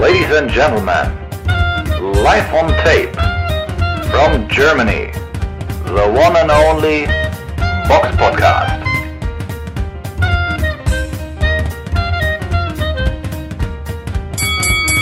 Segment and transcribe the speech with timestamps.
[0.00, 1.10] Ladies and gentlemen,
[2.22, 3.12] live on tape
[4.12, 5.10] from Germany,
[5.86, 7.06] the one and only
[7.88, 8.80] Box Podcast.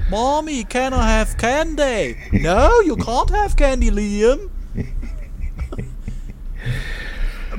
[0.09, 2.15] Mommy, can I have candy?
[2.31, 4.39] No, you can't have candy, Liam.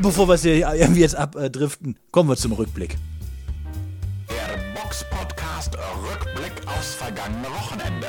[0.01, 2.97] Bevor wir es hier irgendwie jetzt abdriften, kommen wir zum Rückblick.
[4.31, 8.07] Der Box Podcast Rückblick aufs vergangene Wochenende.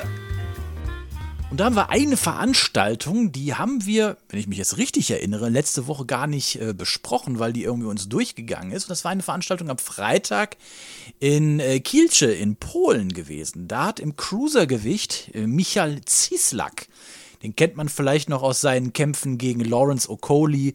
[1.49, 5.47] Und da haben wir eine Veranstaltung, die haben wir, wenn ich mich jetzt richtig erinnere,
[5.47, 8.83] letzte Woche gar nicht äh, besprochen, weil die irgendwie uns durchgegangen ist.
[8.83, 10.57] Und das war eine Veranstaltung am Freitag
[11.19, 13.69] in äh, Kielce in Polen gewesen.
[13.69, 16.89] Da hat im Cruisergewicht äh, Michal Cislak,
[17.43, 20.73] den kennt man vielleicht noch aus seinen Kämpfen gegen Lawrence Okoli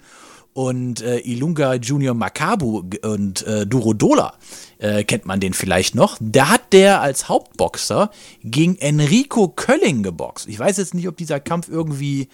[0.54, 4.34] und äh, Ilunga Junior Makabu und äh, Duro Dola
[4.78, 6.18] äh, kennt man den vielleicht noch.
[6.20, 8.10] Da hat der als Hauptboxer
[8.42, 10.48] gegen Enrico Kölling geboxt.
[10.48, 12.28] Ich weiß jetzt nicht, ob dieser Kampf irgendwie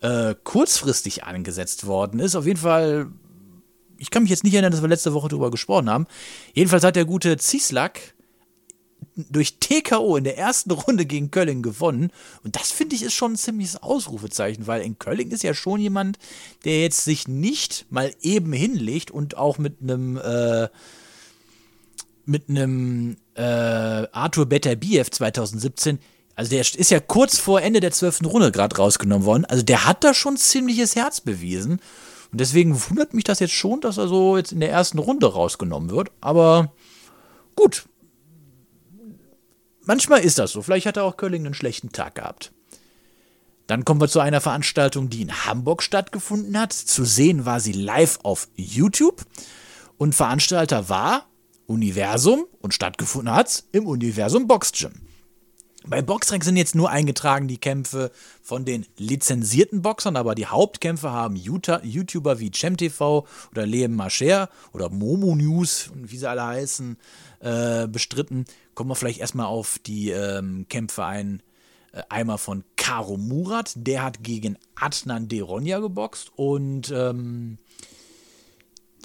[0.00, 2.34] äh, kurzfristig angesetzt worden ist.
[2.34, 3.06] Auf jeden Fall,
[3.98, 6.06] ich kann mich jetzt nicht erinnern, dass wir letzte Woche darüber gesprochen haben.
[6.52, 8.14] Jedenfalls hat der gute Zislak
[9.16, 12.10] durch TKO in der ersten Runde gegen Kölling gewonnen.
[12.44, 15.80] Und das finde ich ist schon ein ziemliches Ausrufezeichen, weil in Kölling ist ja schon
[15.80, 16.18] jemand,
[16.64, 20.68] der jetzt sich nicht mal eben hinlegt und auch mit einem äh,
[22.24, 25.98] mit einem äh, Arthur Beterbiev 2017.
[26.34, 29.44] Also der ist ja kurz vor Ende der zwölften Runde gerade rausgenommen worden.
[29.44, 31.80] Also der hat da schon ziemliches Herz bewiesen.
[32.30, 35.26] Und deswegen wundert mich das jetzt schon, dass er so jetzt in der ersten Runde
[35.26, 36.10] rausgenommen wird.
[36.22, 36.72] Aber
[37.54, 37.84] gut,
[39.84, 40.62] manchmal ist das so.
[40.62, 42.52] Vielleicht hat er auch Kölling einen schlechten Tag gehabt.
[43.66, 46.72] Dann kommen wir zu einer Veranstaltung, die in Hamburg stattgefunden hat.
[46.72, 49.24] Zu sehen war sie live auf YouTube.
[49.96, 51.26] Und Veranstalter war
[51.66, 54.92] Universum und stattgefunden hat im Universum Box Gym.
[55.86, 61.10] Bei Boxrec sind jetzt nur eingetragen die Kämpfe von den lizenzierten Boxern, aber die Hauptkämpfe
[61.10, 66.96] haben YouTuber wie ChemTV oder Liam Mascher oder Momo News und wie sie alle heißen,
[67.40, 68.44] äh, bestritten.
[68.74, 71.42] Kommen wir vielleicht erstmal auf die ähm, Kämpfe ein.
[71.92, 77.58] Äh, einmal von Karo Murat, der hat gegen Adnan Deronja geboxt und ähm,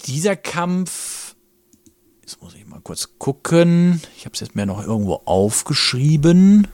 [0.06, 1.34] dieser Kampf,
[2.28, 6.68] jetzt muss ich mal kurz gucken, ich habe es jetzt mir noch irgendwo aufgeschrieben.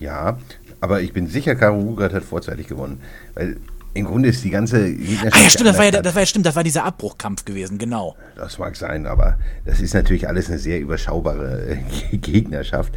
[0.00, 0.36] Ja,
[0.82, 3.00] aber ich bin sicher, Karo Rugat hat vorzeitig gewonnen.
[3.32, 3.56] Weil
[3.94, 6.26] im Grunde ist die ganze Gegnerschaft Ah ja, stimmt, das war ja, das war ja
[6.26, 8.16] stimmt, das war dieser Abbruchkampf gewesen, genau.
[8.36, 11.78] Das mag sein, aber das ist natürlich alles eine sehr überschaubare
[12.12, 12.92] Gegnerschaft.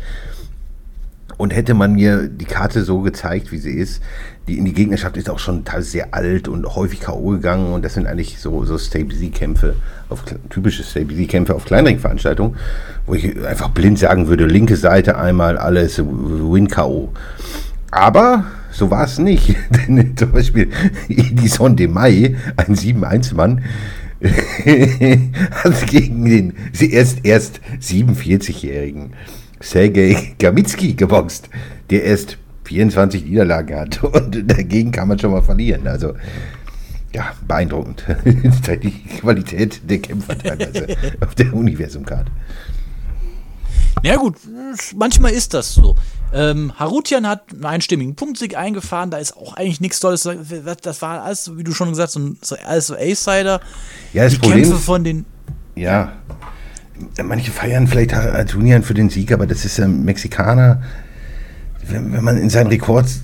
[1.41, 4.03] Und hätte man mir die Karte so gezeigt, wie sie ist,
[4.47, 7.29] die in die Gegnerschaft ist auch schon teilweise sehr alt und häufig K.O.
[7.31, 12.57] gegangen und das sind eigentlich so, so kle- typische Stay-Busy-Kämpfe auf kleineren Veranstaltungen,
[13.07, 17.09] wo ich einfach blind sagen würde, linke Seite einmal alles Win-K.O.
[17.89, 19.55] Aber so war es nicht.
[19.87, 20.69] Denn zum Beispiel
[21.09, 23.63] Edison de Mai, ein 7-1-Mann,
[25.63, 29.13] hat gegen den erst, erst 47-jährigen
[29.61, 31.49] Sergei Gamitski geboxt,
[31.89, 34.03] der erst 24 Niederlagen hat.
[34.03, 35.87] Und dagegen kann man schon mal verlieren.
[35.87, 36.13] Also,
[37.13, 38.05] ja, beeindruckend.
[38.25, 40.87] Die Qualität der Kämpfer teilweise
[41.21, 42.27] auf der Universum-Card.
[44.03, 44.35] Ja gut,
[44.95, 45.95] manchmal ist das so.
[46.33, 50.27] Ähm, Harutian hat einen einstimmigen Punktsieg eingefahren, da ist auch eigentlich nichts Tolles.
[50.81, 53.59] Das war alles, wie du schon gesagt hast, so, alles so A-Sider.
[54.13, 55.25] Ja, das Die Problem Kämpfe ist- von den
[55.75, 56.13] Ja,
[57.23, 60.81] manche feiern vielleicht Artunian für den Sieg, aber das ist ein Mexikaner.
[61.87, 63.21] Wenn, wenn man in seinen Rekords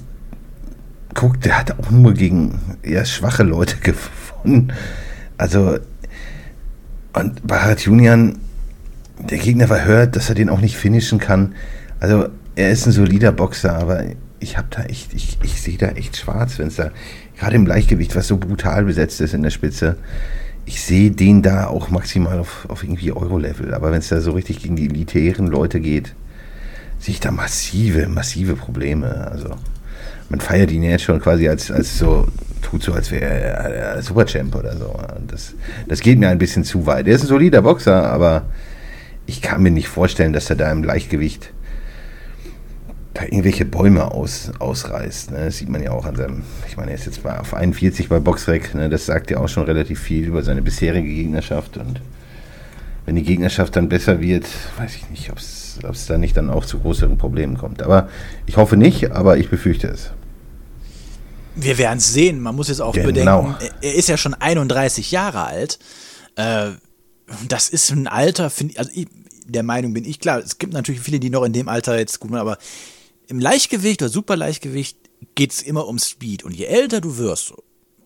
[1.14, 4.74] guckt, der hat auch nur gegen eher schwache Leute gewonnen.
[5.38, 5.78] Also,
[7.14, 8.40] und bei Artunian,
[9.20, 11.56] der Gegner war hört, dass er den auch nicht finishen kann.
[12.00, 14.04] Also, er ist ein solider Boxer, aber
[14.40, 16.92] ich habe da echt, ich, ich sehe da echt schwarz, wenn es da,
[17.38, 19.98] gerade im Gleichgewicht, was so brutal besetzt ist in der Spitze,
[20.68, 23.74] ich sehe den da auch maximal auf, auf irgendwie Euro-Level.
[23.74, 26.14] Aber wenn es da so richtig gegen die elitären Leute geht,
[27.00, 29.30] sehe ich da massive, massive Probleme.
[29.32, 29.52] Also
[30.30, 32.28] man feiert ihn jetzt schon quasi als, als so,
[32.62, 34.94] tut so, als wäre er Superchamp oder so.
[35.26, 35.54] Das,
[35.88, 37.08] das geht mir ein bisschen zu weit.
[37.08, 38.44] Er ist ein solider Boxer, aber
[39.26, 41.54] ich kann mir nicht vorstellen, dass er da im Gleichgewicht
[43.18, 45.32] da irgendwelche Bäume aus, ausreißt.
[45.32, 45.46] Ne?
[45.46, 48.10] Das sieht man ja auch an seinem, ich meine, er ist jetzt bei, auf 41
[48.10, 48.90] bei Boxrec, ne?
[48.90, 52.00] das sagt ja auch schon relativ viel über seine bisherige Gegnerschaft und
[53.06, 54.46] wenn die Gegnerschaft dann besser wird,
[54.78, 57.82] weiß ich nicht, ob es da nicht dann auch zu größeren Problemen kommt.
[57.82, 58.10] Aber
[58.46, 60.12] ich hoffe nicht, aber ich befürchte es.
[61.56, 62.42] Wir werden es sehen.
[62.42, 63.08] Man muss jetzt auch genau.
[63.08, 65.80] bedenken, er ist ja schon 31 Jahre alt.
[66.36, 66.72] Äh,
[67.48, 69.08] das ist ein Alter, finde ich, also ich,
[69.46, 72.20] der Meinung bin ich, klar, es gibt natürlich viele, die noch in dem Alter jetzt
[72.20, 72.58] gut machen, aber
[73.28, 74.98] im Leichtgewicht oder Superleichtgewicht
[75.36, 76.44] geht es immer um Speed.
[76.44, 77.54] Und je älter du wirst,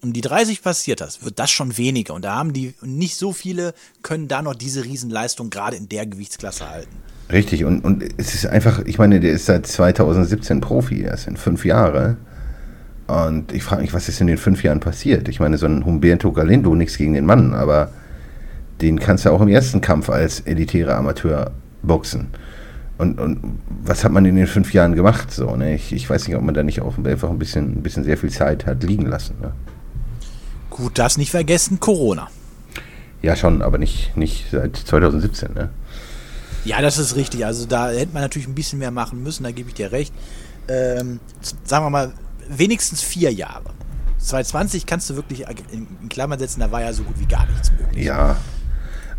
[0.02, 2.14] um die 30 passiert das, wird das schon weniger.
[2.14, 6.06] Und da haben die nicht so viele, können da noch diese Riesenleistung gerade in der
[6.06, 6.96] Gewichtsklasse halten.
[7.32, 11.28] Richtig, und, und es ist einfach, ich meine, der ist seit 2017 Profi, er ist
[11.28, 12.18] in fünf Jahre.
[13.08, 15.30] Und ich frage mich, was ist in den fünf Jahren passiert?
[15.30, 17.92] Ich meine, so ein Humberto Galindo, nichts gegen den Mann, aber
[18.82, 21.52] den kannst du auch im ersten Kampf als elitärer Amateur
[21.84, 22.30] boxen.
[23.02, 25.32] Und, und was hat man in den fünf Jahren gemacht?
[25.32, 25.74] So, ne?
[25.74, 28.16] ich, ich weiß nicht, ob man da nicht auch einfach ein bisschen, ein bisschen sehr
[28.16, 29.38] viel Zeit hat liegen lassen.
[29.42, 29.54] Ne?
[30.70, 32.30] Gut, das nicht vergessen, Corona.
[33.24, 35.70] Ja, schon, aber nicht, nicht seit 2017, ne?
[36.64, 37.44] Ja, das ist richtig.
[37.44, 40.14] Also da hätte man natürlich ein bisschen mehr machen müssen, da gebe ich dir recht.
[40.68, 41.20] Ähm,
[41.64, 42.12] sagen wir mal,
[42.50, 43.72] wenigstens vier Jahre.
[44.20, 47.72] 2020 kannst du wirklich in Klammern setzen, da war ja so gut wie gar nichts
[47.72, 48.06] möglich.
[48.06, 48.38] Ja,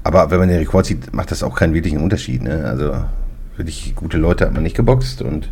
[0.05, 2.43] aber wenn man den Rekord sieht, macht das auch keinen wirklichen Unterschied.
[2.43, 2.65] Ne?
[2.65, 2.95] Also
[3.57, 5.51] wirklich gute Leute hat man nicht geboxt und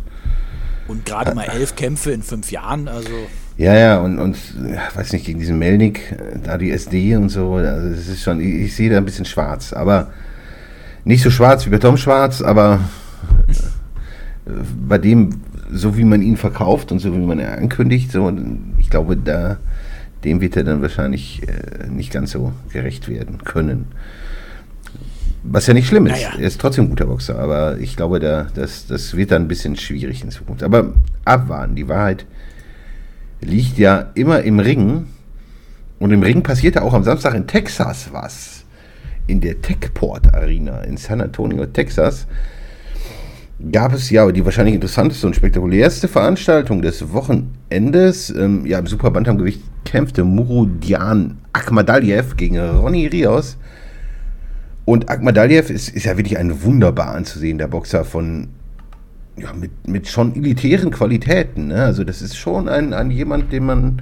[0.87, 3.11] und gerade mal elf Kämpfe in fünf Jahren, also.
[3.57, 4.37] Ja, ja, und, und
[4.95, 8.65] weiß nicht, gegen diesen Melnik, da die SD und so, also das ist schon, ich,
[8.65, 10.11] ich sehe da ein bisschen schwarz, aber
[11.05, 12.79] nicht so schwarz wie bei Tom Schwarz, aber
[14.87, 18.31] bei dem, so wie man ihn verkauft und so wie man ihn ankündigt, so,
[18.79, 19.57] ich glaube, da,
[20.23, 23.85] dem wird er dann wahrscheinlich äh, nicht ganz so gerecht werden können.
[25.43, 26.13] Was ja nicht schlimm ist.
[26.13, 26.33] Naja.
[26.37, 29.47] Er ist trotzdem ein guter Boxer, aber ich glaube, da, das, das wird dann ein
[29.47, 30.61] bisschen schwierig in Zukunft.
[30.61, 30.93] Aber
[31.25, 32.25] abwarten, die Wahrheit
[33.41, 35.07] liegt ja immer im Ring.
[35.99, 38.65] Und im Ring passierte auch am Samstag in Texas was.
[39.27, 42.27] In der Techport Arena in San Antonio, Texas,
[43.71, 48.29] gab es ja die wahrscheinlich interessanteste und spektakulärste Veranstaltung des Wochenendes.
[48.31, 53.57] Ähm, ja, im Superbantamgewicht kämpfte Murudian Akhmadaliev gegen Ronny Rios.
[54.85, 58.49] Und Akhmadaliev ist, ist ja wirklich ein wunderbar anzusehender Boxer von,
[59.37, 61.67] ja, mit, mit schon elitären Qualitäten.
[61.67, 61.83] Ne?
[61.83, 64.01] Also das ist schon ein, ein jemand, den man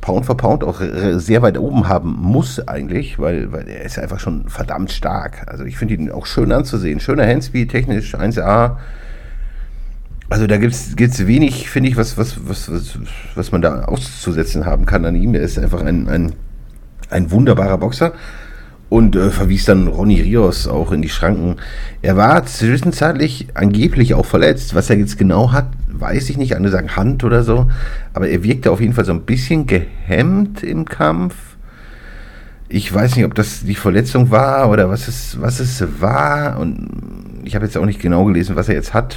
[0.00, 0.80] Pound for Pound auch
[1.14, 5.46] sehr weit oben haben muss eigentlich, weil, weil er ist einfach schon verdammt stark.
[5.46, 7.00] Also ich finde ihn auch schön anzusehen.
[7.00, 8.76] Schöner Handspeed, technisch 1A.
[10.30, 12.98] Also da gibt es wenig, finde ich, was, was, was, was,
[13.34, 15.34] was man da auszusetzen haben kann an ihm.
[15.34, 16.32] Er ist einfach ein, ein,
[17.10, 18.12] ein wunderbarer Boxer
[18.90, 21.56] und äh, verwies dann Ronny Rios auch in die Schranken.
[22.02, 24.74] Er war zwischenzeitlich angeblich auch verletzt.
[24.74, 26.56] Was er jetzt genau hat, weiß ich nicht.
[26.56, 27.70] Andere sagen Hand oder so.
[28.12, 31.36] Aber er wirkte auf jeden Fall so ein bisschen gehemmt im Kampf.
[32.68, 36.58] Ich weiß nicht, ob das die Verletzung war oder was es, was es war.
[36.58, 39.16] Und ich habe jetzt auch nicht genau gelesen, was er jetzt hat.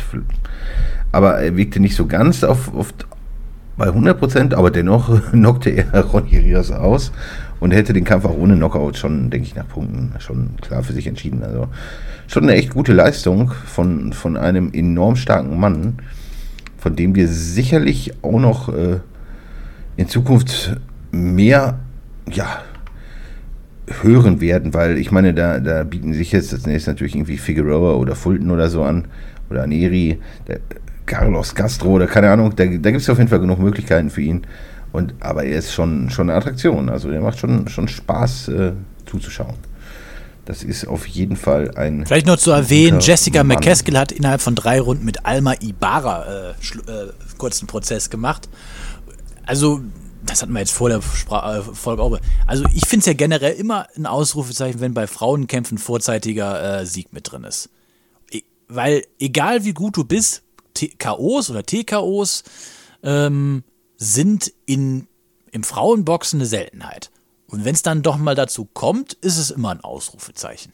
[1.12, 2.94] Aber er wirkte nicht so ganz auf, auf
[3.76, 7.12] bei 100% aber dennoch knockte er Ronny Rios aus
[7.64, 10.92] und hätte den Kampf auch ohne Knockout schon, denke ich, nach Punkten schon klar für
[10.92, 11.44] sich entschieden.
[11.44, 11.70] Also
[12.28, 15.94] schon eine echt gute Leistung von, von einem enorm starken Mann,
[16.78, 19.00] von dem wir sicherlich auch noch äh,
[19.96, 20.76] in Zukunft
[21.14, 21.80] mehr,
[22.30, 22.64] ja,
[24.02, 27.94] hören werden, weil ich meine, da, da bieten sich jetzt das nächste natürlich irgendwie Figueroa
[27.94, 29.06] oder Fulton oder so an
[29.50, 30.20] oder Neri,
[31.06, 34.22] Carlos Castro oder keine Ahnung, da, da gibt es auf jeden Fall genug Möglichkeiten für
[34.22, 34.42] ihn.
[34.94, 36.88] Und, aber er ist schon, schon eine Attraktion.
[36.88, 38.74] Also er macht schon, schon Spaß äh,
[39.06, 39.56] zuzuschauen.
[40.46, 42.06] Das ist auf jeden Fall ein.
[42.06, 43.58] Vielleicht noch zu erwähnen, Jessica Mann.
[43.58, 46.54] McCaskill hat innerhalb von drei Runden mit Alma Ibarra äh, äh,
[47.38, 48.50] kurzen Prozess gemacht.
[49.46, 49.82] Also,
[50.26, 52.20] das hatten wir jetzt vor der Spra äh, Folge auch.
[52.46, 57.14] Also, ich finde es ja generell immer ein Ausrufezeichen, wenn bei Frauenkämpfen vorzeitiger äh, Sieg
[57.14, 57.70] mit drin ist.
[58.30, 60.44] E weil, egal wie gut du bist,
[61.00, 62.44] KOs oder TKOs,
[63.02, 63.64] ähm,
[64.04, 65.08] sind in,
[65.52, 67.10] im Frauenboxen eine Seltenheit.
[67.48, 70.74] Und wenn es dann doch mal dazu kommt, ist es immer ein Ausrufezeichen.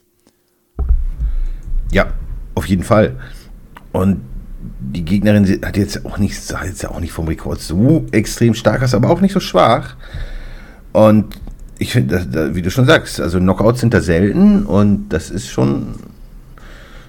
[1.92, 2.14] Ja,
[2.56, 3.20] auf jeden Fall.
[3.92, 4.22] Und
[4.80, 8.94] die Gegnerin hat jetzt auch nicht, jetzt auch nicht vom Rekord so extrem stark, ist
[8.94, 9.96] aber auch nicht so schwach.
[10.92, 11.40] Und
[11.78, 15.96] ich finde, wie du schon sagst, also Knockouts sind da selten und das ist schon,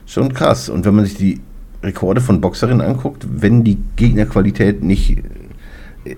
[0.06, 0.68] schon krass.
[0.68, 1.40] Und wenn man sich die
[1.82, 5.18] Rekorde von Boxerinnen anguckt, wenn die Gegnerqualität nicht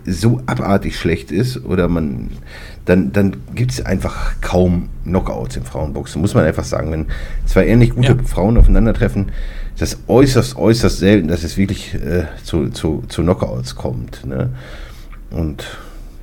[0.07, 2.31] so abartig schlecht ist oder man,
[2.85, 6.93] dann, dann gibt es einfach kaum Knockouts im Frauenboxen, muss man einfach sagen.
[6.93, 7.07] Wenn
[7.47, 8.23] zwei ähnlich gute ja.
[8.23, 9.33] Frauen aufeinandertreffen,
[9.75, 14.25] ist das äußerst, äußerst selten, dass es wirklich äh, zu, zu, zu Knockouts kommt.
[14.25, 14.51] Ne?
[15.31, 15.67] Und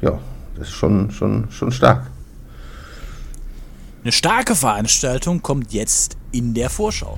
[0.02, 0.18] ja,
[0.56, 2.08] das ist schon, schon, schon stark.
[4.04, 7.18] Eine starke Veranstaltung kommt jetzt in der Vorschau.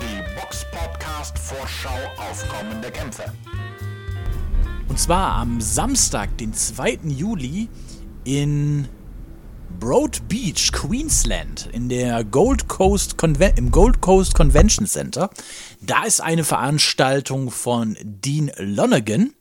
[0.00, 3.22] Die Box Podcast Vorschau auf kommende Kämpfe.
[4.96, 7.00] Und zwar am Samstag, den 2.
[7.04, 7.68] Juli
[8.24, 8.88] in
[9.78, 15.28] Broad Beach, Queensland, in der Gold Coast im Gold Coast Convention Center.
[15.82, 19.34] Da ist eine Veranstaltung von Dean Lonergan.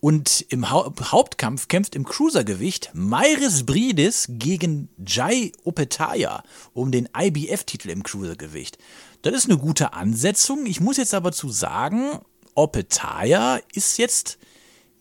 [0.00, 7.90] Und im ha Hauptkampf kämpft im Cruisergewicht Myris Bridis gegen Jai Opetaya um den IBF-Titel
[7.90, 8.78] im Cruisergewicht.
[9.20, 10.64] Das ist eine gute Ansetzung.
[10.64, 12.18] Ich muss jetzt aber zu sagen,
[12.54, 14.38] Opetaya ist jetzt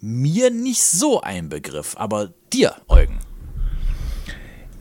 [0.01, 3.19] mir nicht so ein Begriff, aber dir, Eugen.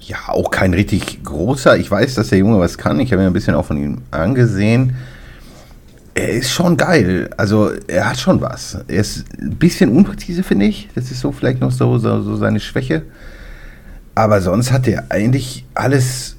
[0.01, 1.77] Ja, auch kein richtig großer.
[1.77, 3.01] Ich weiß, dass der Junge was kann.
[3.01, 4.97] Ich habe mir ein bisschen auch von ihm angesehen.
[6.15, 7.29] Er ist schon geil.
[7.37, 8.79] Also, er hat schon was.
[8.89, 10.89] Er ist ein bisschen unpräzise, finde ich.
[10.95, 13.03] Das ist so vielleicht noch so, so, so seine Schwäche.
[14.15, 16.37] Aber sonst hat er eigentlich alles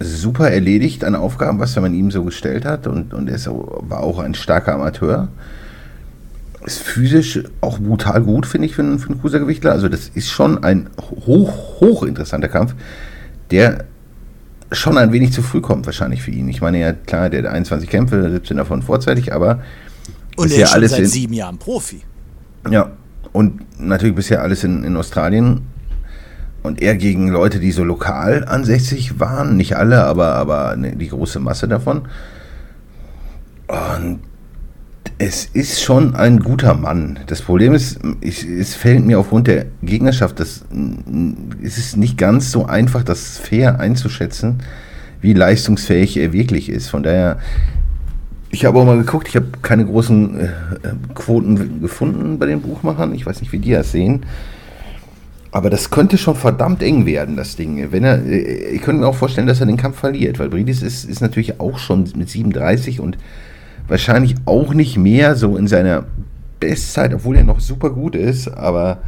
[0.00, 2.86] super erledigt an Aufgaben, was man ihm so gestellt hat.
[2.86, 5.28] Und, und er war auch ein starker Amateur
[6.64, 9.72] ist physisch auch brutal gut, finde ich, für einen, für einen Cruisergewichtler.
[9.72, 10.88] Also das ist schon ein
[11.26, 12.74] hoch, hoch interessanter Kampf,
[13.50, 13.84] der
[14.72, 16.48] schon ein wenig zu früh kommt wahrscheinlich für ihn.
[16.48, 19.62] Ich meine ja, klar, der hat 21 Kämpfe, 17 davon vorzeitig, aber
[20.36, 22.02] und er ist ja alles seit in, sieben Jahren Profi.
[22.70, 22.92] Ja,
[23.32, 25.62] und natürlich bisher alles in, in Australien
[26.62, 31.08] und er gegen Leute, die so lokal ansässig waren, nicht alle, aber, aber ne, die
[31.08, 32.08] große Masse davon.
[33.68, 34.20] Und
[35.18, 37.20] es ist schon ein guter Mann.
[37.26, 40.64] Das Problem ist, ich, es fällt mir aufgrund der Gegnerschaft, dass
[41.62, 44.60] es ist nicht ganz so einfach, das fair einzuschätzen,
[45.20, 46.88] wie leistungsfähig er wirklich ist.
[46.88, 47.38] Von daher,
[48.50, 50.48] ich habe auch mal geguckt, ich habe keine großen äh,
[51.14, 53.14] Quoten gefunden bei den Buchmachern.
[53.14, 54.26] Ich weiß nicht, wie die das sehen.
[55.52, 57.92] Aber das könnte schon verdammt eng werden, das Ding.
[57.92, 60.82] Wenn er, äh, ich könnte mir auch vorstellen, dass er den Kampf verliert, weil Bridis
[60.82, 63.16] ist, ist natürlich auch schon mit 37 und
[63.88, 66.04] wahrscheinlich auch nicht mehr so in seiner
[66.60, 68.98] Bestzeit, obwohl er noch super gut ist, aber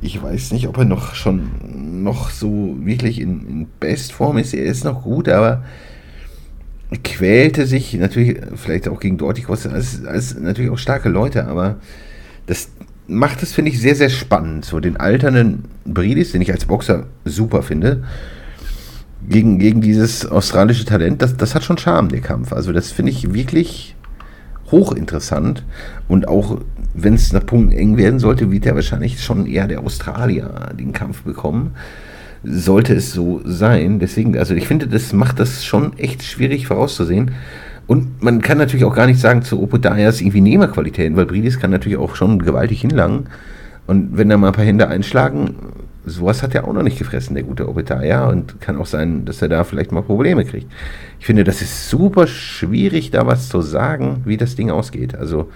[0.00, 4.52] ich weiß nicht, ob er noch schon noch so wirklich in, in Bestform ist.
[4.52, 5.62] Er ist noch gut, aber
[7.04, 9.66] quälte sich natürlich, vielleicht auch gegen Dortig, als,
[10.04, 11.76] als natürlich auch starke Leute, aber
[12.46, 12.68] das
[13.06, 14.64] macht es, finde ich, sehr, sehr spannend.
[14.64, 18.04] So den alternden Bridis, den ich als Boxer super finde,
[19.28, 22.52] gegen, gegen dieses australische Talent, das, das hat schon Charme, der Kampf.
[22.52, 23.91] Also das finde ich wirklich
[24.72, 25.64] hochinteressant.
[26.08, 26.58] Und auch
[26.94, 30.92] wenn es nach Punkten eng werden sollte, wird ja wahrscheinlich schon eher der Australier den
[30.92, 31.74] Kampf bekommen.
[32.42, 34.00] Sollte es so sein.
[34.00, 37.30] Deswegen, also ich finde, das macht das schon echt schwierig vorauszusehen.
[37.86, 41.70] Und man kann natürlich auch gar nicht sagen zu Opodayas irgendwie Nehmerqualitäten, weil Bridis kann
[41.70, 43.26] natürlich auch schon gewaltig hinlangen.
[43.86, 45.56] Und wenn da mal ein paar Hände einschlagen,
[46.04, 48.28] sowas hat er auch noch nicht gefressen, der gute Obetaya.
[48.28, 50.70] Und kann auch sein, dass er da vielleicht mal Probleme kriegt.
[51.20, 55.14] Ich finde, das ist super schwierig, da was zu sagen, wie das Ding ausgeht.
[55.14, 55.50] Also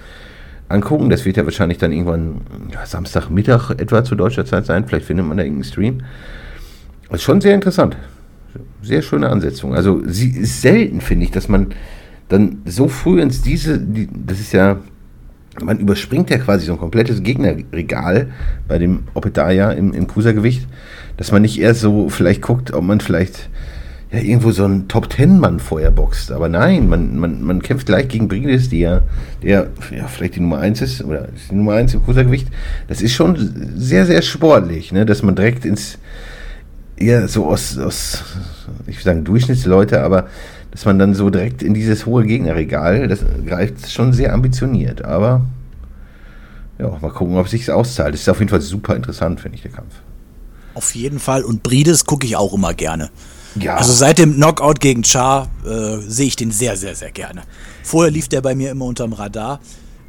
[0.69, 2.41] angucken, das wird ja wahrscheinlich dann irgendwann
[2.73, 4.87] ja, Samstagmittag etwa zu deutscher Zeit sein.
[4.87, 5.99] Vielleicht findet man da irgendeinen Stream.
[7.09, 7.97] Das ist schon sehr interessant.
[8.83, 9.75] Sehr schöne Ansetzung.
[9.75, 11.69] Also sie ist selten, finde ich, dass man
[12.29, 14.79] dann so früh ins diese, die, das ist ja
[15.63, 18.29] man überspringt ja quasi so ein komplettes Gegnerregal
[18.69, 20.67] bei dem Opetaya im, im Cruisergewicht,
[21.17, 23.49] dass man nicht erst so vielleicht guckt, ob man vielleicht
[24.13, 26.31] ja, irgendwo so einen Top-Ten-Mann vorher boxt.
[26.31, 29.03] Aber nein, man, man, man kämpft gleich gegen Brigides, der,
[29.43, 32.49] der ja, vielleicht die Nummer 1 ist, oder ist die Nummer 1 im Cruisergewicht.
[32.89, 33.37] Das ist schon
[33.77, 35.07] sehr, sehr sportlich, ne?
[35.07, 35.99] dass man direkt ins,
[36.97, 38.25] eher so aus, aus
[38.87, 40.29] ich würde sagen, Durchschnittsleute, aber
[40.77, 45.03] dass man dann so direkt in dieses hohe Gegnerregal, das greift schon sehr ambitioniert.
[45.03, 45.41] Aber
[46.79, 48.13] ja, mal gucken, ob es sich auszahlt.
[48.13, 49.95] Das ist auf jeden Fall super interessant, finde ich, der Kampf.
[50.75, 51.45] Auf jeden Fall.
[51.45, 53.09] Und Brides gucke ich auch immer gerne.
[53.59, 53.77] Ja.
[53.77, 57.45] Also seit dem Knockout gegen Char äh, sehe ich den sehr, sehr, sehr gerne.
[57.83, 59.61] Vorher lief der bei mir immer unterm Radar.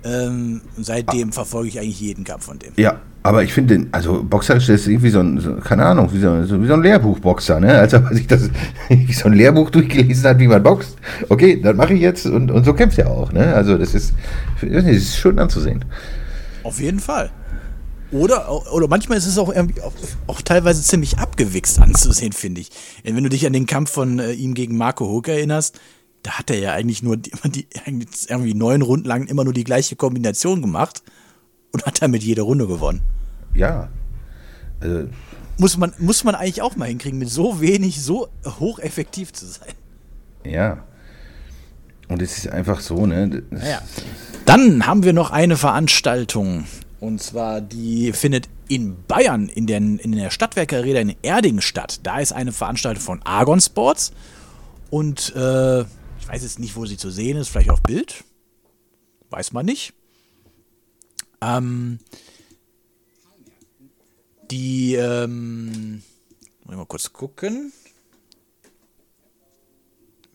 [0.04, 1.32] Ähm, seitdem ah.
[1.32, 2.74] verfolge ich eigentlich jeden Kampf von dem.
[2.76, 6.46] Ja, aber ich finde, also Boxer ist irgendwie so ein, so, keine Ahnung, wie so,
[6.46, 7.78] so, wie so ein Lehrbuchboxer, ne?
[7.78, 8.44] Als ob sich das
[9.12, 10.96] so ein Lehrbuch durchgelesen hat, wie man boxt.
[11.28, 13.54] Okay, dann mache ich jetzt und, und so kämpft er auch, ne?
[13.54, 14.14] Also das ist,
[14.62, 15.84] das ist schön anzusehen.
[16.64, 17.30] Auf jeden Fall.
[18.12, 19.94] Oder, oder manchmal ist es auch auch,
[20.28, 22.70] auch teilweise ziemlich abgewichst anzusehen, finde ich.
[23.04, 25.82] Wenn du dich an den Kampf von äh, ihm gegen Marco Hook erinnerst,
[26.24, 27.68] da hat er ja eigentlich nur die, die,
[28.30, 31.04] irgendwie neun Runden lang immer nur die gleiche Kombination gemacht
[31.74, 33.02] und hat damit jede Runde gewonnen.
[33.58, 33.90] Ja.
[34.80, 35.10] Also,
[35.58, 39.74] muss, man, muss man eigentlich auch mal hinkriegen, mit so wenig so hocheffektiv zu sein.
[40.46, 40.84] Ja.
[42.08, 43.44] Und es ist einfach so, ne?
[43.50, 43.82] Naja.
[44.46, 46.66] Dann haben wir noch eine Veranstaltung.
[47.00, 52.00] Und zwar, die findet in Bayern, in, den, in der Stadtwerke Arena in Erding statt.
[52.04, 54.12] Da ist eine Veranstaltung von Argon Sports.
[54.90, 58.24] Und äh, ich weiß jetzt nicht, wo sie zu sehen ist, vielleicht auf Bild.
[59.30, 59.94] Weiß man nicht.
[61.42, 62.00] Ähm,
[64.52, 66.02] die, ähm,
[66.64, 67.72] muss ich mal kurz gucken.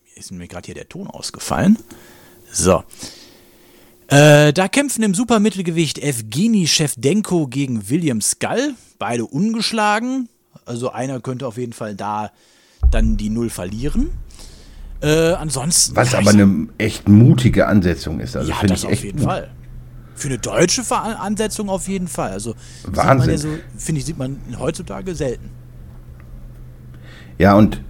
[0.04, 1.78] Mir ist mir gerade hier der Ton ausgefallen.
[2.50, 2.84] So.
[4.08, 8.74] Äh, da kämpfen im Supermittelgewicht Evgeny Shevdenko gegen William Skull.
[8.98, 10.28] Beide ungeschlagen.
[10.66, 12.30] Also einer könnte auf jeden Fall da
[12.90, 14.10] dann die Null verlieren.
[15.00, 15.96] Äh, ansonsten.
[15.96, 18.36] Was aber eine echt mutige Ansetzung ist.
[18.36, 19.26] Also ja, das auf jeden gut.
[19.26, 19.50] Fall.
[20.22, 22.30] Für eine deutsche Ansetzung auf jeden Fall.
[22.30, 22.54] Also
[22.86, 23.30] Wahnsinn.
[23.30, 25.50] Ja so, finde ich, sieht man heutzutage selten.
[27.38, 27.80] Ja, und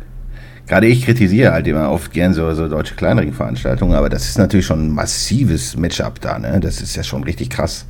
[0.66, 4.38] gerade ich kritisiere halt immer oft gern so, so deutsche kleinere Veranstaltungen, aber das ist
[4.38, 6.58] natürlich schon ein massives Matchup da, ne?
[6.58, 7.84] Das ist ja schon richtig krass.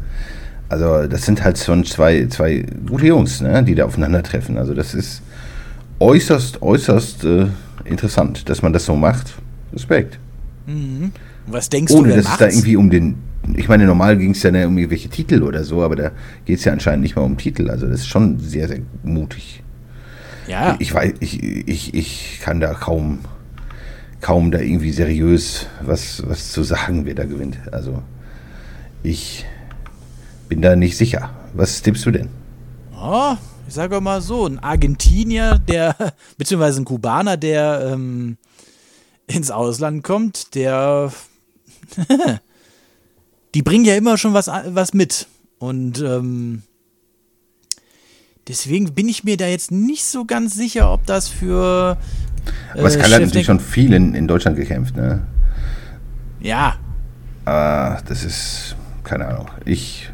[0.69, 3.63] Also, das sind halt schon zwei, zwei gute Jungs, ne?
[3.63, 4.59] die da aufeinandertreffen.
[4.59, 5.23] Also, das ist
[6.01, 7.47] äußerst, äußerst äh,
[7.85, 9.35] interessant, dass man das so macht.
[9.73, 10.19] Respekt.
[10.67, 11.13] Mhm.
[11.47, 13.17] Was denkst Ohne, du, dass es da irgendwie um den.
[13.57, 16.11] Ich meine, normal ging es ja nicht um irgendwelche Titel oder so, aber da
[16.45, 17.71] geht es ja anscheinend nicht mal um Titel.
[17.71, 19.63] Also, das ist schon sehr, sehr mutig.
[20.47, 20.77] Ja.
[20.79, 23.21] Ich weiß, ich, ich, ich kann da kaum,
[24.21, 27.59] kaum da irgendwie seriös was, was zu sagen, wer da gewinnt.
[27.73, 28.03] Also,
[29.03, 29.45] ich
[30.49, 31.31] bin da nicht sicher.
[31.55, 32.29] Was tippst du denn?
[32.95, 33.35] Oh,
[33.67, 35.97] ich sage mal so, ein Argentinier, der,
[36.39, 38.37] beziehungsweise ein Kubaner, der ähm,
[39.27, 41.13] ins Ausland kommt, der,
[43.55, 45.27] die bringen ja immer schon was, was mit.
[45.59, 46.63] Und ähm,
[48.49, 51.97] deswegen bin ich mir da jetzt nicht so ganz sicher, ob das für.
[52.75, 55.23] Äh, Aber Skyler hat natürlich schon viel in, in Deutschland gekämpft, ne?
[56.41, 56.77] Ja.
[57.45, 59.49] Aber das ist, keine Ahnung.
[59.65, 60.11] Ich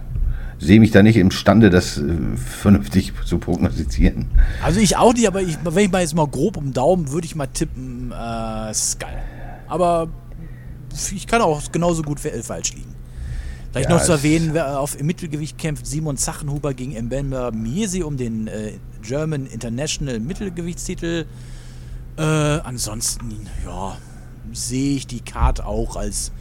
[0.58, 4.28] sehe mich da nicht imstande, das äh, vernünftig zu prognostizieren.
[4.62, 7.26] Also ich auch nicht, aber ich, wenn ich mal jetzt mal grob um Daumen, würde
[7.26, 9.08] ich mal tippen, äh, Skull.
[9.68, 10.08] Aber
[11.14, 12.97] ich kann auch genauso gut falsch liegen.
[13.72, 18.02] Vielleicht ja, noch zu erwähnen, wer auf im Mittelgewicht kämpft, Simon Zachenhuber gegen Mbemba Miesi
[18.02, 21.26] um den äh, German International Mittelgewichtstitel.
[22.16, 23.96] Äh, ansonsten, ja,
[24.52, 26.32] sehe ich die Card auch als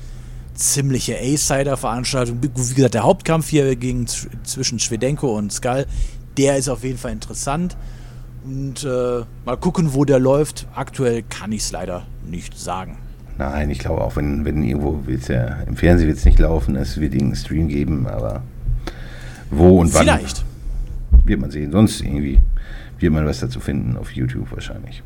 [0.54, 2.42] ziemliche A-Sider-Veranstaltung.
[2.42, 5.86] Wie gesagt, der Hauptkampf hier gegen, zwischen Schwedenko und Skull,
[6.38, 7.78] der ist auf jeden Fall interessant.
[8.44, 10.68] Und äh, mal gucken, wo der läuft.
[10.74, 12.98] Aktuell kann ich es leider nicht sagen.
[13.38, 16.76] Nein, ich glaube auch, wenn, wenn irgendwo wird's ja, im Fernsehen wird es nicht laufen,
[16.76, 18.42] es wird irgendeinen Stream geben, aber
[19.52, 20.04] wo und wann.
[20.04, 20.46] Vielleicht.
[21.24, 21.72] Wird man sehen.
[21.72, 22.40] Sonst irgendwie
[23.00, 25.04] wird man was dazu finden auf YouTube wahrscheinlich.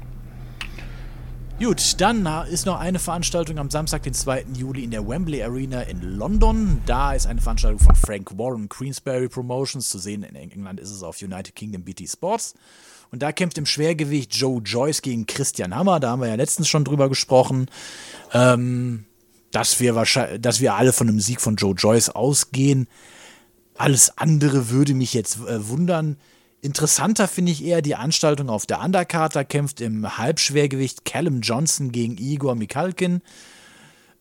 [1.61, 4.45] Gut, dann ist noch eine Veranstaltung am Samstag, den 2.
[4.55, 6.81] Juli in der Wembley Arena in London.
[6.87, 9.89] Da ist eine Veranstaltung von Frank Warren Queensberry Promotions.
[9.89, 12.55] Zu sehen in England ist es auf United Kingdom BT Sports.
[13.11, 15.99] Und da kämpft im Schwergewicht Joe Joyce gegen Christian Hammer.
[15.99, 17.67] Da haben wir ja letztens schon drüber gesprochen.
[18.33, 19.05] Ähm,
[19.51, 22.87] dass wir wahrscheinlich, dass wir alle von einem Sieg von Joe Joyce ausgehen.
[23.75, 26.17] Alles andere würde mich jetzt äh, wundern.
[26.61, 29.35] Interessanter finde ich eher die Anstaltung auf der Undercard.
[29.35, 33.21] Da kämpft im Halbschwergewicht Callum Johnson gegen Igor Mikalkin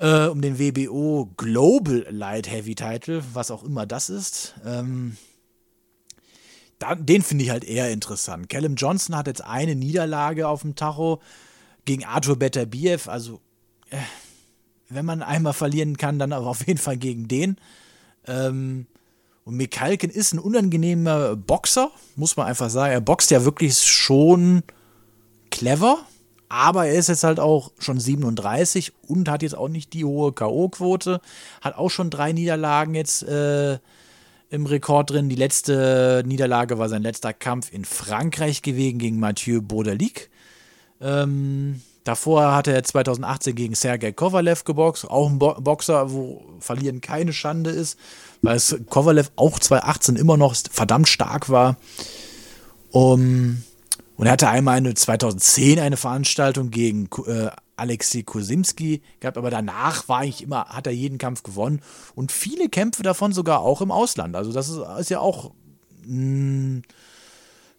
[0.01, 4.55] äh, um den WBO Global Light Heavy Title, was auch immer das ist.
[4.65, 5.17] Ähm,
[6.99, 8.49] den finde ich halt eher interessant.
[8.49, 11.21] Callum Johnson hat jetzt eine Niederlage auf dem Tacho
[11.85, 13.09] gegen Arthur Beterbiev.
[13.09, 13.41] Also,
[13.91, 13.99] äh,
[14.89, 17.57] wenn man einmal verlieren kann, dann aber auf jeden Fall gegen den.
[18.27, 18.87] Ähm,
[19.45, 22.93] und Mikalkin ist ein unangenehmer Boxer, muss man einfach sagen.
[22.93, 24.63] Er boxt ja wirklich schon
[25.51, 25.99] clever,
[26.49, 30.33] aber er ist jetzt halt auch schon 37 und hat jetzt auch nicht die hohe
[30.33, 31.21] K.O.-Quote.
[31.61, 33.79] Hat auch schon drei Niederlagen jetzt äh,
[34.51, 35.29] im Rekord drin.
[35.29, 40.31] Die letzte Niederlage war sein letzter Kampf in Frankreich gewesen gegen Mathieu Baudelic.
[41.01, 47.01] Ähm, davor hat er 2018 gegen Sergei Kovalev geboxt, auch ein Bo Boxer, wo Verlieren
[47.01, 47.97] keine Schande ist
[48.43, 51.77] weil es Kovalev auch 2018 immer noch verdammt stark war.
[52.91, 53.63] Um,
[54.17, 57.51] und er hatte einmal eine 2010 eine Veranstaltung gegen äh,
[57.81, 61.81] Alexei Kosimski gehabt, aber danach war eigentlich immer, hat er jeden Kampf gewonnen
[62.15, 64.37] und viele Kämpfe davon sogar auch im Ausland.
[64.37, 65.53] Also das ist, ist ja auch
[66.07, 66.83] mh,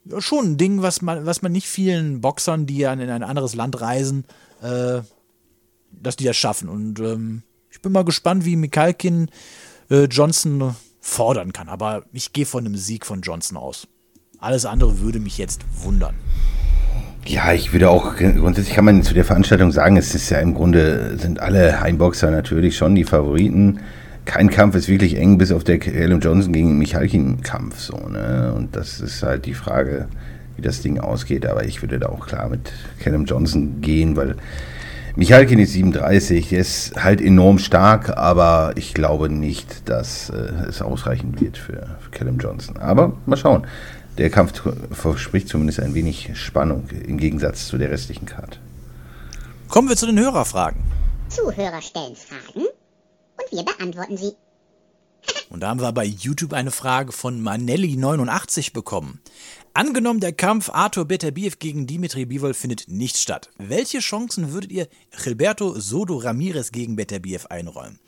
[0.05, 3.23] ja, schon ein Ding, was man, was man nicht vielen Boxern, die ja in ein
[3.23, 4.25] anderes Land reisen,
[4.61, 5.01] äh,
[5.91, 6.69] dass die das schaffen.
[6.69, 9.29] Und ähm, ich bin mal gespannt, wie Mikalkin
[9.89, 11.69] äh, Johnson fordern kann.
[11.69, 13.87] Aber ich gehe von einem Sieg von Johnson aus.
[14.39, 16.15] Alles andere würde mich jetzt wundern.
[17.25, 20.55] Ja, ich würde auch, grundsätzlich kann man zu der Veranstaltung sagen, es ist ja im
[20.55, 23.79] Grunde, sind alle Heimboxer natürlich schon die Favoriten.
[24.25, 27.79] Kein Kampf ist wirklich eng, bis auf der Callum Johnson gegen Michalkin-Kampf.
[27.79, 28.53] So, ne?
[28.55, 30.07] Und das ist halt die Frage,
[30.55, 31.45] wie das Ding ausgeht.
[31.45, 34.35] Aber ich würde da auch klar mit Callum Johnson gehen, weil
[35.15, 40.81] Michalkin ist 37, der ist halt enorm stark, aber ich glaube nicht, dass äh, es
[40.81, 42.77] ausreichen wird für, für Callum Johnson.
[42.77, 43.65] Aber mal schauen.
[44.17, 48.59] Der Kampf verspricht zumindest ein wenig Spannung im Gegensatz zu der restlichen Karte.
[49.69, 50.83] Kommen wir zu den Hörerfragen.
[51.29, 54.33] Zuhörer stellen Fragen und wir beantworten sie.
[55.49, 59.21] Und da haben wir bei YouTube eine Frage von Manelli89 bekommen.
[59.73, 63.49] Angenommen, der Kampf Arthur Beterbiev gegen Dimitri Bivol findet nicht statt.
[63.57, 64.87] Welche Chancen würdet ihr
[65.23, 67.99] Gilberto Sodo Ramirez gegen Beterbiev einräumen?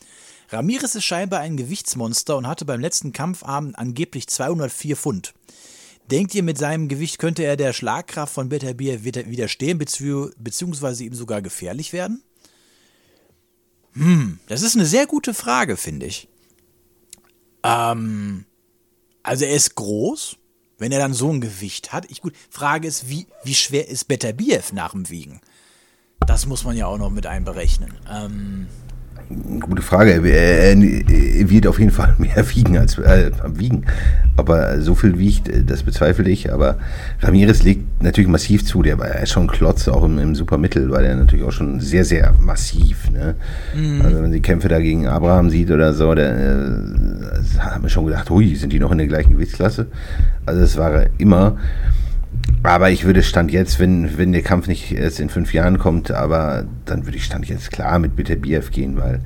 [0.50, 5.34] Ramirez ist scheinbar ein Gewichtsmonster und hatte beim letzten Kampfabend angeblich 204 Pfund.
[6.12, 11.42] Denkt ihr, mit seinem Gewicht könnte er der Schlagkraft von Beterbiev widerstehen, beziehungsweise ihm sogar
[11.42, 12.22] gefährlich werden?
[13.94, 16.28] Hm, das ist eine sehr gute Frage, finde ich.
[17.64, 18.46] Ähm,
[19.22, 20.38] also er ist groß,
[20.78, 22.10] wenn er dann so ein Gewicht hat.
[22.12, 25.40] Ich gut, Frage ist, wie, wie schwer ist Beterbiev nach dem Wiegen?
[26.28, 27.94] Das muss man ja auch noch mit einberechnen.
[28.10, 28.68] Ähm,
[29.60, 30.12] Gute Frage.
[30.12, 30.78] Er,
[31.50, 33.86] wird auf jeden Fall mehr wiegen als äh, wiegen.
[34.38, 36.52] Aber so viel wiegt, äh, das bezweifle ich.
[36.52, 36.78] Aber
[37.22, 38.82] Ramirez legt natürlich massiv zu.
[38.82, 42.06] Der war ja schon Klotz, auch im, im Supermittel, war der natürlich auch schon sehr,
[42.06, 43.10] sehr massiv.
[43.12, 43.36] Ne?
[43.76, 44.02] Mhm.
[44.02, 46.76] Also wenn man die Kämpfe da gegen Abraham sieht oder so, da äh,
[47.60, 49.88] haben wir schon gedacht, hui, sind die noch in der gleichen Gewichtsklasse?
[50.46, 51.58] Also das war er immer.
[52.64, 56.12] Aber ich würde Stand jetzt, wenn, wenn der Kampf nicht erst in fünf Jahren kommt,
[56.12, 59.20] aber dann würde ich Stand jetzt klar mit Bitterbiev gehen, weil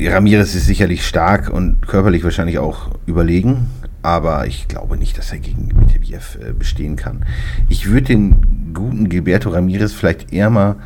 [0.00, 3.68] Ramirez ist sicherlich stark und körperlich wahrscheinlich auch überlegen,
[4.02, 7.24] aber ich glaube nicht, dass er gegen Bitterbiev äh, bestehen kann.
[7.68, 10.76] Ich würde den guten Gilberto Ramirez vielleicht eher mal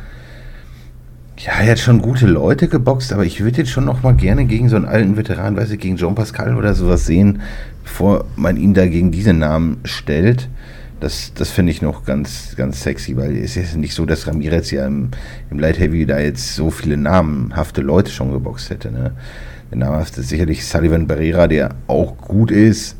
[1.39, 4.45] ja, er hat schon gute Leute geboxt, aber ich würde jetzt schon noch mal gerne
[4.45, 7.41] gegen so einen alten Veteran, weiß ich, gegen Jean Pascal oder sowas sehen,
[7.83, 10.49] bevor man ihn da gegen diese Namen stellt.
[10.99, 14.71] Das, das finde ich noch ganz, ganz sexy, weil es ist nicht so, dass Ramirez
[14.71, 15.11] ja im,
[15.51, 18.91] im Light Heavy da jetzt so viele namenhafte Leute schon geboxt hätte.
[18.91, 19.11] Ne?
[19.69, 22.95] Der namhafte ist sicherlich Sullivan Barrera, der auch gut ist,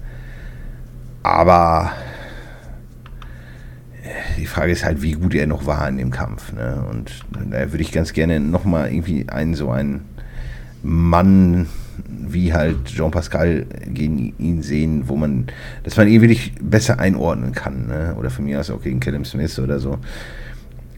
[1.23, 1.91] aber
[4.37, 6.53] die Frage ist halt, wie gut er noch war in dem Kampf.
[6.53, 6.85] Ne?
[6.89, 10.05] Und da würde ich ganz gerne nochmal irgendwie einen so einen
[10.83, 11.67] Mann
[12.07, 15.47] wie halt Jean Pascal gegen ihn sehen, wo man,
[15.83, 17.87] dass man ihn wirklich besser einordnen kann.
[17.87, 18.15] Ne?
[18.17, 19.97] Oder von mir aus auch gegen Callum Smith oder so.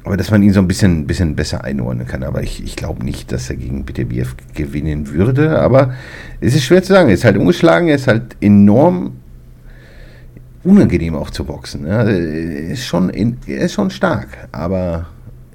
[0.03, 2.23] Aber dass man ihn so ein bisschen, bisschen besser einordnen kann.
[2.23, 5.59] Aber ich, ich glaube nicht, dass er gegen Beterbiev gewinnen würde.
[5.59, 5.93] Aber
[6.41, 7.09] es ist schwer zu sagen.
[7.09, 9.13] Er ist halt umgeschlagen, er ist halt enorm
[10.63, 11.83] unangenehm auch zu boxen.
[11.83, 11.97] Ne?
[11.97, 15.07] Also, er, ist schon in, er ist schon stark, aber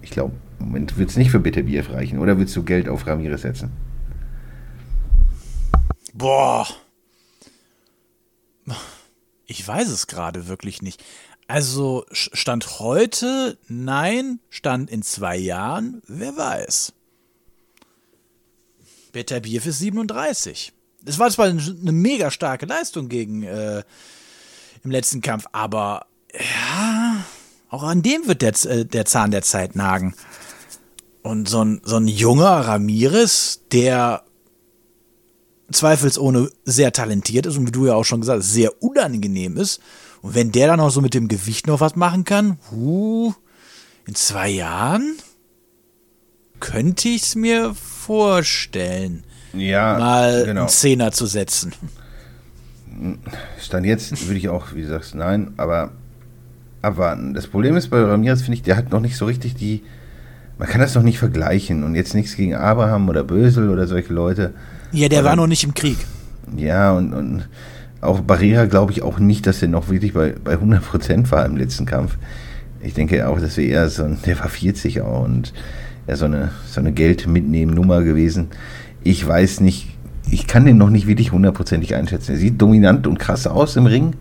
[0.02, 2.18] ich glaube, im Moment wird es nicht für Bitterbier reichen.
[2.18, 3.70] Oder willst du Geld auf Ramirez setzen?
[6.14, 6.68] Boah.
[9.46, 11.02] Ich weiß es gerade wirklich nicht.
[11.48, 14.38] Also Stand heute, nein.
[14.48, 16.92] Stand in zwei Jahren, wer weiß.
[19.12, 20.72] Beterbiev ist 37.
[21.02, 23.82] Das war zwar eine mega starke Leistung gegen äh,
[24.82, 27.24] im letzten Kampf, aber ja,
[27.68, 30.14] auch an dem wird der, äh, der Zahn der Zeit nagen.
[31.22, 34.23] Und so ein, so ein junger Ramirez, der
[35.70, 39.80] zweifelsohne sehr talentiert ist und wie du ja auch schon gesagt hast, sehr unangenehm ist.
[40.22, 43.32] Und wenn der dann auch so mit dem Gewicht noch was machen kann, huh,
[44.06, 45.16] in zwei Jahren
[46.60, 50.62] könnte ich es mir vorstellen, ja, mal genau.
[50.62, 51.72] einen Zehner zu setzen.
[53.60, 55.92] Stand jetzt würde ich auch, wie du sagst, nein, aber
[56.84, 57.34] abwarten.
[57.34, 59.82] Das Problem ist bei Ramirez, finde ich, der hat noch nicht so richtig die.
[60.58, 61.82] Man kann das noch nicht vergleichen.
[61.82, 64.54] Und jetzt nichts gegen Abraham oder Bösel oder solche Leute.
[64.94, 65.98] Ja, der oder, war noch nicht im Krieg.
[66.56, 67.48] Ja, und, und
[68.00, 71.56] auch Barrera glaube ich auch nicht, dass er noch wirklich bei, bei 100% war im
[71.56, 72.16] letzten Kampf.
[72.80, 75.52] Ich denke auch, dass wir eher so ein, der war 40 auch und
[76.06, 78.48] eher so eine, so eine Geld-Mitnehmen-Nummer gewesen.
[79.02, 79.88] Ich weiß nicht,
[80.30, 82.32] ich kann den noch nicht wirklich hundertprozentig einschätzen.
[82.32, 84.14] Er sieht dominant und krass aus im Ring.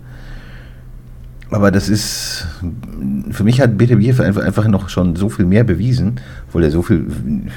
[1.54, 2.48] Aber das ist,
[3.30, 6.82] für mich hat BTBF einfach, einfach noch schon so viel mehr bewiesen, obwohl er so
[6.82, 7.06] viel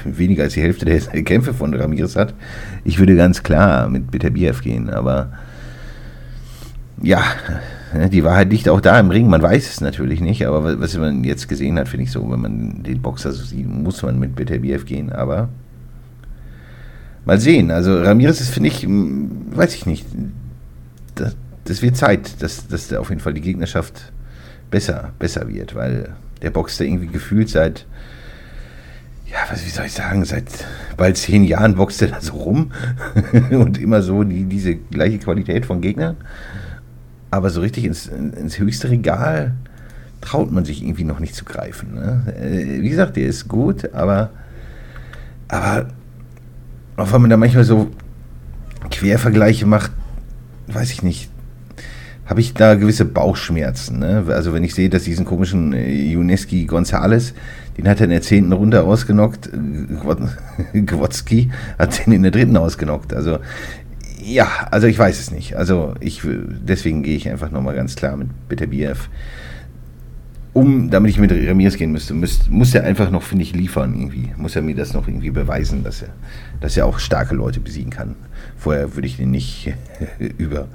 [0.05, 2.35] weniger als die Hälfte der Kämpfe von Ramirez hat.
[2.83, 5.31] Ich würde ganz klar mit BTBF gehen, aber
[7.01, 7.23] ja,
[7.93, 9.29] ne, die Wahrheit liegt auch da im Ring.
[9.29, 12.41] Man weiß es natürlich nicht, aber was man jetzt gesehen hat, finde ich so, wenn
[12.41, 15.11] man den Boxer so sieht, muss man mit Beterbiev gehen.
[15.11, 15.49] Aber
[17.25, 17.71] mal sehen.
[17.71, 20.05] Also Ramirez ist, finde ich, weiß ich nicht.
[21.67, 24.11] Das, wird Zeit, dass, dass auf jeden Fall die Gegnerschaft
[24.71, 27.85] besser, besser wird, weil der boxt da irgendwie gefühlt seit,
[29.25, 30.45] ja, was wie soll ich sagen, seit
[30.95, 32.71] bald zehn Jahren boxt er da so rum
[33.51, 36.17] und immer so die, diese gleiche Qualität von Gegnern.
[37.31, 39.53] Aber so richtig ins, ins höchste Regal
[40.21, 41.95] traut man sich irgendwie noch nicht zu greifen.
[41.95, 42.33] Ne?
[42.39, 44.29] Äh, wie gesagt, der ist gut, aber,
[45.47, 45.89] aber
[46.95, 47.91] auch wenn man da manchmal so
[48.89, 49.91] Quervergleiche macht,
[50.67, 51.29] weiß ich nicht,
[52.27, 53.99] habe ich da gewisse Bauchschmerzen.
[53.99, 54.25] Ne?
[54.27, 57.33] Also wenn ich sehe, dass diesen komischen äh, Uneski Gonzales,
[57.77, 62.57] den hat er in der zehnten Runde ausgenockt, äh, Gwotzki hat den in der dritten
[62.57, 63.13] ausgenockt.
[63.13, 63.39] Also
[64.21, 65.55] ja, also ich weiß es nicht.
[65.55, 69.09] Also ich deswegen gehe ich einfach nochmal ganz klar mit Beterbiev.
[70.53, 73.93] Um, damit ich mit Ramirez gehen müsste, müsst, muss er einfach noch, finde ich, liefern
[73.93, 74.31] irgendwie.
[74.37, 76.09] Muss er mir das noch irgendwie beweisen, dass er,
[76.61, 78.15] dass er auch starke Leute besiegen kann.
[78.57, 79.73] Vorher würde ich den nicht
[80.37, 80.67] über,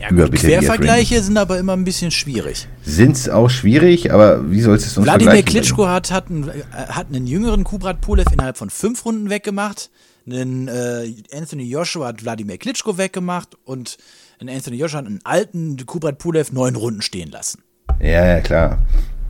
[0.00, 2.68] ja, gut, Quervergleiche sind aber immer ein bisschen schwierig.
[2.82, 6.48] Sind es auch schwierig, aber wie sollst du es sonst Wladimir Klitschko hat, hat, einen,
[6.48, 9.90] äh, hat einen jüngeren Kubrat Pulev innerhalb von fünf Runden weggemacht.
[10.30, 13.98] Einen, äh, Anthony Joshua hat Wladimir Klitschko weggemacht und
[14.40, 17.62] ein Anthony Joshua hat einen alten Kubrat Pulev neun Runden stehen lassen.
[18.00, 18.78] Ja, ja, klar.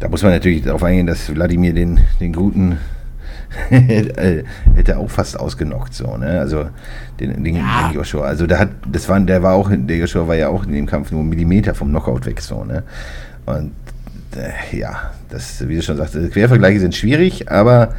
[0.01, 2.79] Da muss man natürlich darauf eingehen, dass Wladimir den, den guten
[3.71, 6.41] hätte auch fast ausgenockt, so, ne?
[6.41, 6.69] Also
[7.19, 7.89] den, den, ja.
[7.89, 8.27] den, Joshua.
[8.27, 10.87] Also da hat, das war, der war auch, der Joshua war ja auch in dem
[10.87, 12.83] Kampf nur einen Millimeter vom Knockout weg, so, ne?
[13.47, 13.73] Und
[14.37, 17.95] äh, ja, das, wie du schon sagst, Quervergleiche sind schwierig, aber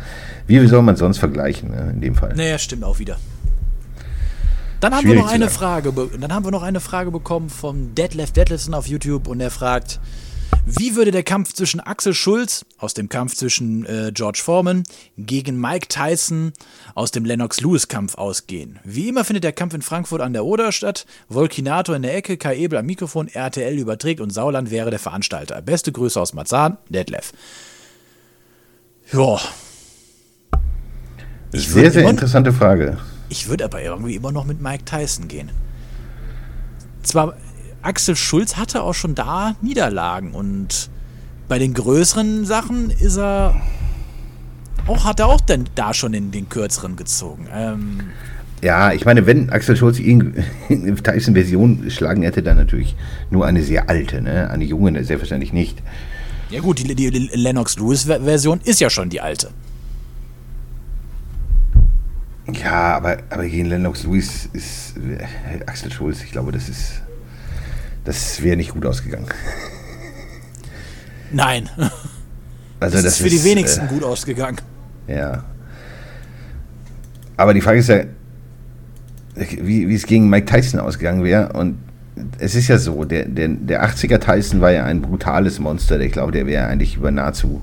[0.48, 2.34] wie soll man sonst vergleichen, ne, in dem Fall?
[2.36, 3.18] Naja, stimmt auch wieder.
[4.80, 8.38] Dann haben wir noch eine Frage, dann haben wir noch eine Frage bekommen vom Deadlift
[8.38, 10.00] Deadlifton auf YouTube und er fragt,
[10.78, 14.84] wie würde der Kampf zwischen Axel Schulz aus dem Kampf zwischen äh, George Foreman
[15.18, 16.54] gegen Mike Tyson
[16.94, 18.80] aus dem Lennox-Lewis-Kampf ausgehen?
[18.84, 21.08] Wie immer findet der Kampf in Frankfurt an der Oder statt.
[21.28, 25.62] Volkinator in der Ecke, Kai Ebel am Mikrofon, RTL überträgt und Sauland wäre der Veranstalter.
[25.62, 27.32] Beste Grüße aus Marzahn, Detlef.
[29.12, 29.40] Ja.
[31.52, 33.00] Sehr, sehr interessante Frage.
[33.30, 35.52] Ich würde aber irgendwie immer noch mit Mike Tyson gehen.
[37.02, 37.36] Zwar
[37.82, 40.90] Axel Schulz hatte auch schon da Niederlagen und
[41.48, 43.56] bei den größeren Sachen ist er
[44.88, 47.48] auch, hat er auch denn da schon in den kürzeren gezogen.
[47.54, 48.00] Ähm,
[48.62, 52.96] ja, ich meine, wenn Axel Schulz ihn in Tyson-Version schlagen hätte, dann natürlich
[53.30, 54.50] nur eine sehr alte, ne?
[54.50, 55.82] Eine junge selbstverständlich nicht.
[56.50, 59.52] Ja gut, die, die Lennox-Lewis-Version ist ja schon die alte.
[62.54, 67.02] Ja, aber, aber gegen Lennox Lewis ist äh, Axel Schulz, ich glaube, das ist
[68.04, 69.28] das wäre nicht gut ausgegangen.
[71.32, 71.70] Nein.
[72.80, 74.58] Also das, das ist für ist, die wenigsten äh, gut ausgegangen.
[75.08, 75.44] Ja.
[77.36, 78.04] Aber die Frage ist ja,
[79.36, 81.54] wie, wie es gegen Mike Tyson ausgegangen wäre.
[81.54, 81.78] Und
[82.38, 86.00] es ist ja so, der, der, der 80er Tyson war ja ein brutales Monster.
[86.00, 87.62] Ich glaube, der wäre eigentlich über nahezu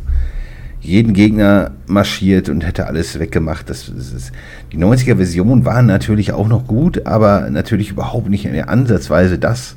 [0.81, 3.68] jeden Gegner marschiert und hätte alles weggemacht.
[3.68, 4.33] Das, das ist,
[4.72, 9.77] die 90er-Version war natürlich auch noch gut, aber natürlich überhaupt nicht mehr ansatzweise das,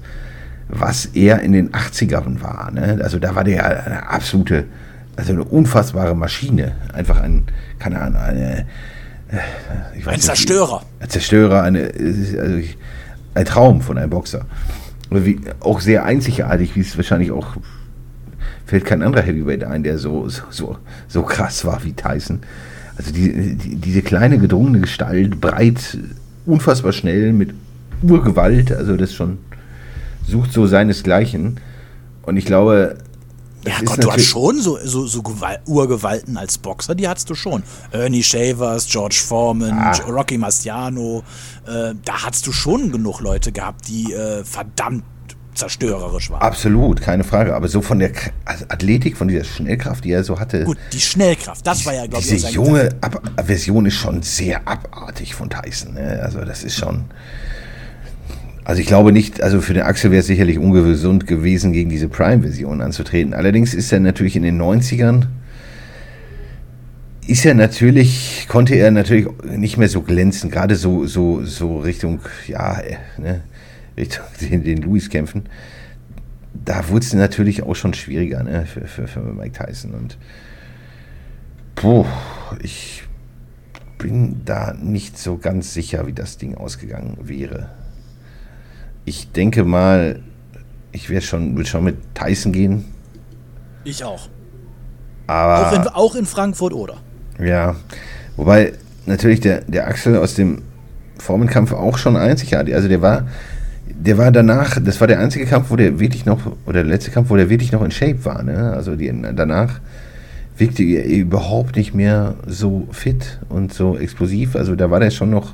[0.70, 2.72] was er in den 80ern war.
[2.72, 3.00] Ne?
[3.04, 4.66] Also da war der eine absolute,
[5.16, 6.74] also eine unfassbare Maschine.
[6.94, 7.46] Einfach ein,
[7.80, 8.66] keine Ahnung, eine,
[9.98, 10.84] ich weiß ein nicht, Zerstörer.
[11.00, 11.92] Ein Zerstörer, eine,
[12.40, 12.62] also
[13.34, 14.46] ein Traum von einem Boxer.
[15.10, 17.58] Wie, auch sehr einzigartig, wie es wahrscheinlich auch
[18.68, 20.78] fällt kein anderer Heavyweight ein, der so, so, so,
[21.08, 22.42] so krass war wie Tyson.
[22.96, 25.98] Also die, die, diese kleine gedrungene Gestalt, breit,
[26.46, 27.56] unfassbar schnell, mit
[28.04, 29.40] Urgewalt, also das schon
[30.30, 31.60] sucht so seinesgleichen.
[32.24, 32.98] Und ich glaube.
[33.66, 35.22] Ja, Gott, du hast schon so, so, so
[35.66, 37.62] Urgewalten als Boxer, die hattest du schon.
[37.92, 39.92] Ernie Shavers, George Foreman, ah.
[40.08, 41.24] Rocky Marciano.
[41.68, 45.04] Äh, da hattest du schon genug Leute gehabt, die äh, verdammt
[45.60, 46.42] zerstörerisch waren.
[46.42, 47.54] Absolut, keine Frage.
[47.54, 48.12] Aber so von der
[48.46, 50.64] also Athletik, von dieser Schnellkraft, die er so hatte.
[50.64, 54.68] Gut, die Schnellkraft, das war ja, glaube ich, Diese junge Ab Version ist schon sehr
[54.68, 55.94] abartig von Tyson.
[55.94, 56.22] Ne?
[56.24, 57.06] Also, das ist schon.
[58.70, 62.08] Also ich glaube nicht, also für den Axel wäre es sicherlich ungesund gewesen, gegen diese
[62.08, 63.34] Prime-Version anzutreten.
[63.34, 65.26] Allerdings ist er natürlich in den 90ern,
[67.26, 72.20] ist er natürlich, konnte er natürlich nicht mehr so glänzen, gerade so, so, so Richtung,
[72.46, 72.80] ja,
[73.18, 73.42] ne,
[73.98, 75.46] Richtung den, den Louis kämpfen.
[76.54, 79.96] Da wurde es natürlich auch schon schwieriger, ne, für, für, für Mike Tyson.
[79.96, 80.20] Und
[81.74, 82.06] puh,
[82.62, 83.02] ich
[83.98, 87.79] bin da nicht so ganz sicher, wie das Ding ausgegangen wäre
[89.10, 90.20] ich denke mal,
[90.92, 92.86] ich wäre schon, würde schon mit Tyson gehen.
[93.84, 94.30] Ich auch.
[95.26, 96.98] Aber Auch in, auch in Frankfurt oder?
[97.44, 97.76] ja,
[98.38, 98.74] wobei
[99.08, 100.62] natürlich der, der Axel aus dem
[101.18, 102.76] Formenkampf auch schon einzigartig.
[102.76, 103.28] Also der war,
[103.88, 107.10] der war danach, das war der einzige Kampf, wo der wirklich noch, oder der letzte
[107.10, 108.44] Kampf, wo der wirklich noch in Shape war.
[108.44, 108.74] Ne?
[108.74, 109.80] Also die, danach
[110.56, 114.56] wirkte er überhaupt nicht mehr so fit und so explosiv.
[114.56, 115.54] Also da war der schon noch,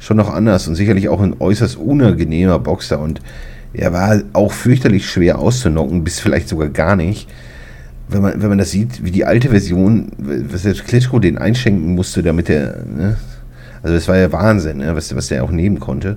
[0.00, 3.20] schon noch anders und sicherlich auch ein äußerst unangenehmer Boxer und
[3.72, 7.28] er war auch fürchterlich schwer auszunocken, bis vielleicht sogar gar nicht.
[8.08, 11.94] Wenn man, wenn man das sieht, wie die alte Version, was der Klitschko den einschenken
[11.94, 13.16] musste, damit er, ne?
[13.82, 14.96] also das war ja Wahnsinn, ne?
[14.96, 16.16] was, was der auch nehmen konnte.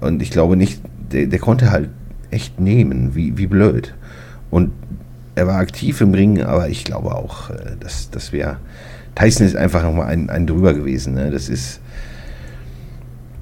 [0.00, 1.88] Und ich glaube nicht, der, der konnte halt
[2.30, 3.94] echt nehmen, wie, wie blöd.
[4.50, 4.72] Und
[5.36, 8.58] er war aktiv im Ring, aber ich glaube auch, äh, dass das wäre.
[9.14, 11.14] Tyson ist einfach nochmal ein, ein drüber gewesen.
[11.14, 11.30] Ne?
[11.30, 11.80] Das ist,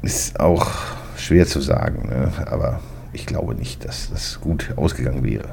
[0.04, 0.70] ist auch
[1.16, 2.32] schwer zu sagen, ne?
[2.46, 2.80] aber
[3.12, 5.48] ich glaube nicht, dass das gut ausgegangen wäre.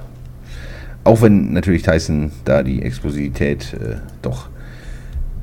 [1.04, 4.50] Auch wenn natürlich Tyson da die Explosivität äh, doch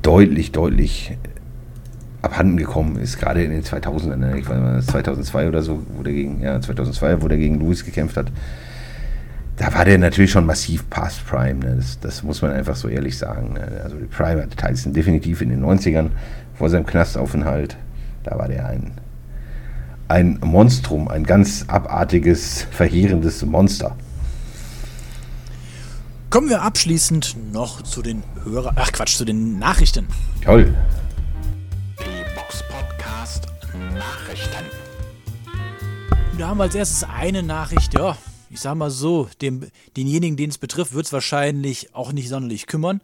[0.01, 1.17] deutlich, deutlich
[2.21, 4.17] abhanden gekommen ist, gerade in den 2000ern.
[4.17, 4.39] Ne?
[4.39, 8.17] Ich weiß 2002 oder so, wo der gegen, ja, 2002, wo der gegen Lewis gekämpft
[8.17, 8.31] hat.
[9.55, 11.59] Da war der natürlich schon massiv past Prime.
[11.59, 11.75] Ne?
[11.77, 13.53] Das, das, muss man einfach so ehrlich sagen.
[13.53, 13.81] Ne?
[13.83, 16.09] Also die Prime hatte Tyson definitiv in den 90ern
[16.55, 17.77] vor seinem Knastaufenthalt.
[18.23, 18.93] Da war der ein,
[20.07, 23.95] ein Monstrum, ein ganz abartiges, verheerendes Monster.
[26.29, 30.07] Kommen wir abschließend noch zu den Hörer, ach Quatsch, zu den Nachrichten.
[30.43, 30.75] Toll.
[31.99, 33.47] Die Box Podcast
[33.93, 34.65] Nachrichten.
[36.37, 38.15] Da haben wir als erstes eine Nachricht, ja,
[38.51, 42.67] ich sag mal so, dem, denjenigen, den es betrifft, wird es wahrscheinlich auch nicht sonderlich
[42.67, 43.01] kümmern.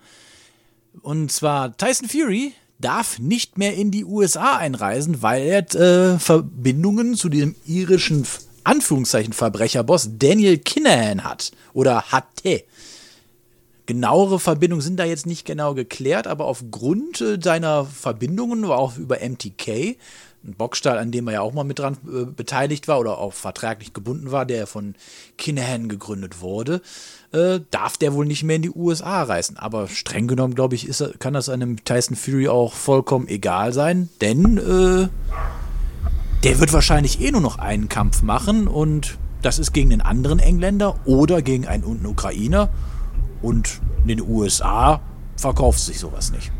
[1.01, 7.15] Und zwar Tyson Fury darf nicht mehr in die USA einreisen, weil er äh, Verbindungen
[7.15, 8.25] zu dem irischen
[8.63, 12.63] Anführungszeichen Verbrecherboss Daniel Kinahan hat oder hatte.
[13.85, 19.17] Genauere Verbindungen sind da jetzt nicht genau geklärt, aber aufgrund äh, seiner Verbindungen, auch über
[19.17, 19.97] MTK,
[20.45, 23.33] ein Boxstall, an dem er ja auch mal mit dran äh, beteiligt war oder auch
[23.33, 24.95] vertraglich gebunden war, der von
[25.37, 26.81] Kinahan gegründet wurde,
[27.31, 29.57] äh, darf der wohl nicht mehr in die USA reisen.
[29.57, 34.09] Aber streng genommen, glaube ich, ist, kann das einem Tyson Fury auch vollkommen egal sein,
[34.21, 35.07] denn äh,
[36.43, 40.39] der wird wahrscheinlich eh nur noch einen Kampf machen und das ist gegen einen anderen
[40.39, 42.69] Engländer oder gegen einen Ukrainer.
[43.41, 45.01] Und in den USA
[45.35, 46.51] verkauft sich sowas nicht.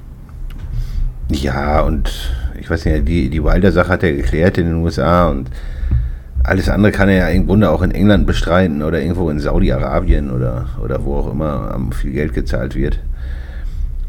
[1.29, 2.11] Ja, und
[2.59, 5.49] ich weiß nicht, die, die Wilder-Sache hat er geklärt in den USA und
[6.43, 10.29] alles andere kann er ja im Grunde auch in England bestreiten oder irgendwo in Saudi-Arabien
[10.29, 12.99] oder, oder wo auch immer viel Geld gezahlt wird.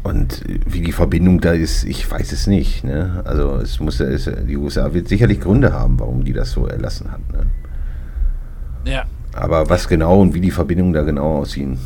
[0.03, 2.83] Und wie die Verbindung da ist, ich weiß es nicht.
[2.83, 3.23] Ne?
[3.25, 7.11] Also es muss es, die USA wird sicherlich Gründe haben, warum die das so erlassen
[7.11, 7.19] hat.
[7.33, 8.91] Ne?
[8.91, 9.03] Ja.
[9.33, 11.77] Aber was genau und wie die Verbindungen da genau aussehen,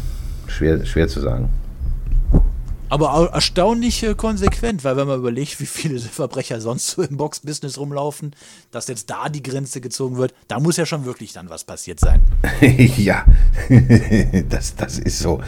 [0.47, 1.49] schwer, schwer zu sagen.
[2.91, 7.77] Aber erstaunlich äh, konsequent, weil wenn man überlegt, wie viele Verbrecher sonst so im Box-Business
[7.77, 8.35] rumlaufen,
[8.69, 12.01] dass jetzt da die Grenze gezogen wird, da muss ja schon wirklich dann was passiert
[12.01, 12.21] sein.
[12.97, 13.25] ja,
[14.49, 15.41] das, das ist so.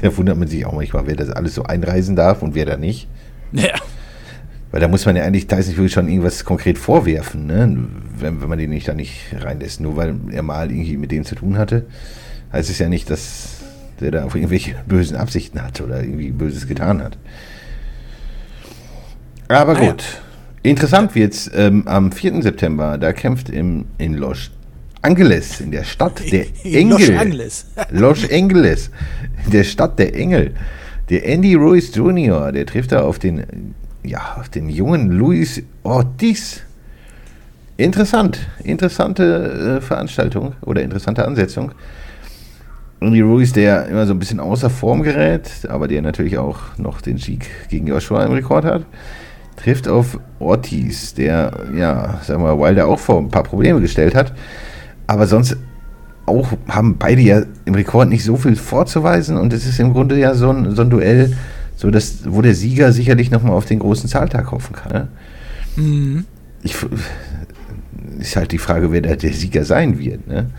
[0.00, 2.78] Da wundert man sich auch manchmal, wer das alles so einreisen darf und wer da
[2.78, 3.08] nicht.
[3.52, 3.74] Ja.
[4.70, 7.88] Weil da muss man ja eigentlich Tyson Fury schon irgendwas konkret vorwerfen, ne?
[8.16, 9.80] wenn, wenn man den nicht da nicht reinlässt.
[9.80, 11.84] Nur weil er mal irgendwie mit denen zu tun hatte,
[12.54, 13.59] heißt es ja nicht, dass
[14.00, 17.16] der da auf irgendwelche bösen Absichten hat oder irgendwie Böses getan hat.
[19.48, 19.90] Aber Ah, ja.
[19.92, 20.04] gut.
[20.62, 22.42] Interessant wird's ähm, am 4.
[22.42, 24.50] September, da kämpft im, in Los
[25.02, 27.18] Angeles, in der Stadt der In Los Engel.
[27.18, 27.66] Angeles.
[27.90, 28.90] Los Angeles,
[29.46, 30.54] in der Stadt der Engel.
[31.08, 36.60] Der Andy Ruiz Jr., der trifft da auf den, ja, auf den jungen Luis Ortiz.
[37.78, 41.72] Interessant, interessante äh, Veranstaltung oder interessante Ansetzung.
[43.00, 47.00] Andy Ruiz, der immer so ein bisschen außer Form gerät, aber der natürlich auch noch
[47.00, 48.84] den Sieg gegen Joshua im Rekord hat,
[49.56, 54.14] trifft auf Ortiz, der, ja, sagen wir mal, Wilder auch vor ein paar Probleme gestellt
[54.14, 54.34] hat,
[55.06, 55.56] aber sonst
[56.26, 60.18] auch haben beide ja im Rekord nicht so viel vorzuweisen und es ist im Grunde
[60.18, 61.36] ja so ein, so ein Duell,
[61.76, 64.92] so dass, wo der Sieger sicherlich nochmal auf den großen Zahltag hoffen kann.
[64.92, 65.08] Ne?
[65.76, 66.24] Mhm.
[66.62, 66.76] Ich,
[68.18, 70.26] ist halt die Frage, wer da der Sieger sein wird.
[70.28, 70.50] Ne?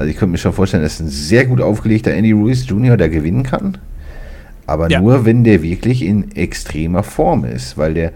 [0.00, 2.96] Also ich könnte mir schon vorstellen, dass ein sehr gut aufgelegter Andy Ruiz Jr.
[2.96, 3.76] da gewinnen kann.
[4.66, 4.98] Aber Ja.
[4.98, 7.76] nur, wenn der wirklich in extremer Form ist.
[7.76, 8.12] Weil der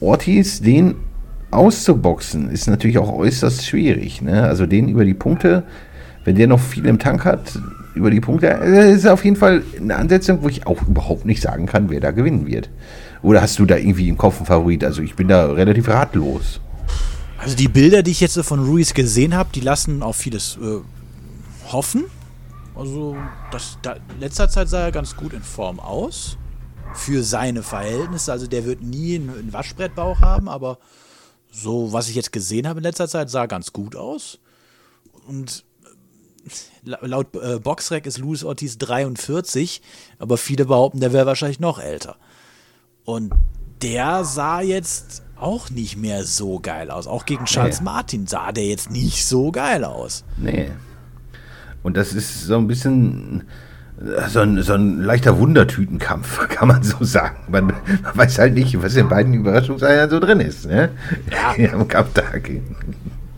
[0.00, 0.94] Ortiz, den
[1.50, 4.22] auszuboxen, ist natürlich auch äußerst schwierig.
[4.22, 4.42] Ne?
[4.44, 5.64] Also den über die Punkte,
[6.24, 7.58] wenn der noch viel im Tank hat,
[7.94, 11.42] über die Punkte, äh, ist auf jeden Fall eine Ansetzung, wo ich auch überhaupt nicht
[11.42, 12.70] sagen kann, wer da gewinnen wird.
[13.22, 14.82] Oder hast du da irgendwie im Kopf einen Favorit?
[14.82, 16.60] Also ich bin da relativ ratlos.
[17.36, 20.58] Also die Bilder, die ich jetzt so von Ruiz gesehen habe, die lassen auf vieles
[20.62, 20.78] äh,
[21.72, 22.04] hoffen.
[22.74, 23.16] Also,
[23.50, 26.36] das, da, letzter Zeit sah er ganz gut in Form aus.
[26.94, 28.32] Für seine Verhältnisse.
[28.32, 30.78] Also, der wird nie einen, Waschbrettbauch haben, aber
[31.50, 34.38] so, was ich jetzt gesehen habe in letzter Zeit, sah ganz gut aus.
[35.26, 35.88] Und äh,
[36.88, 39.82] la- laut äh, Boxrec ist Luis Ortiz 43,
[40.18, 42.16] aber viele behaupten, der wäre wahrscheinlich noch älter.
[43.04, 43.32] Und
[43.82, 47.06] der sah jetzt auch nicht mehr so geil aus.
[47.06, 47.84] Auch gegen Charles Nee.
[47.84, 50.24] Martin sah der jetzt nicht so geil aus.
[50.36, 50.70] Nee.
[51.82, 53.44] Und das ist so ein bisschen
[54.28, 57.36] so ein, so ein leichter Wundertütenkampf, kann man so sagen.
[57.48, 57.76] Man, man
[58.14, 60.66] weiß halt nicht, was in beiden Überraschungseiern so drin ist.
[60.66, 60.90] Ne?
[61.30, 61.72] Ja.
[61.72, 62.50] Am Kampftag.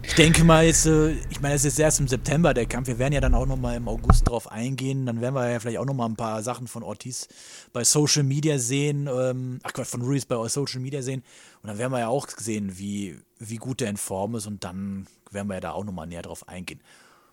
[0.02, 2.88] Ich denke mal jetzt, äh, ich meine, es ist erst im September der Kampf.
[2.88, 5.06] Wir werden ja dann auch noch mal im August drauf eingehen.
[5.06, 7.28] Dann werden wir ja vielleicht auch noch mal ein paar Sachen von Ortiz
[7.72, 9.08] bei Social Media sehen.
[9.08, 11.22] Ähm, ach Gott, von Ruiz bei Social Media sehen.
[11.62, 14.46] Und dann werden wir ja auch sehen, wie, wie gut der in Form ist.
[14.46, 16.80] Und dann werden wir ja da auch noch mal näher drauf eingehen.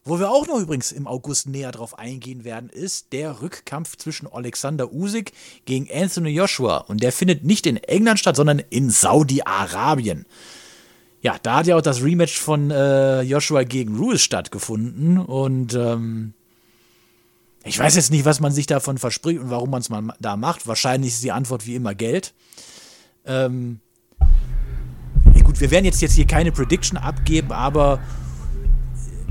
[0.08, 4.26] Wo wir auch noch übrigens im August näher drauf eingehen werden, ist der Rückkampf zwischen
[4.26, 5.34] Alexander Usyk
[5.66, 6.78] gegen Anthony Joshua.
[6.78, 10.26] Und der findet nicht in England statt, sondern in Saudi-Arabien.
[11.22, 16.34] Ja, da hat ja auch das Rematch von äh, Joshua gegen Ruiz stattgefunden und ähm,
[17.66, 20.38] ich weiß jetzt nicht, was man sich davon verspricht und warum man es mal da
[20.38, 20.68] macht.
[20.68, 22.34] Wahrscheinlich ist die Antwort wie immer Geld.
[23.26, 23.82] Ähm,
[25.44, 28.00] gut, wir werden jetzt, jetzt hier keine Prediction abgeben, aber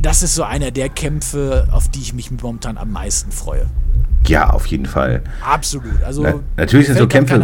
[0.01, 3.67] das ist so einer der Kämpfe, auf die ich mich momentan am meisten freue.
[4.27, 5.23] Ja, auf jeden Fall.
[5.45, 6.03] Absolut.
[6.05, 7.41] Also Na, natürlich sind so Kämpfe-.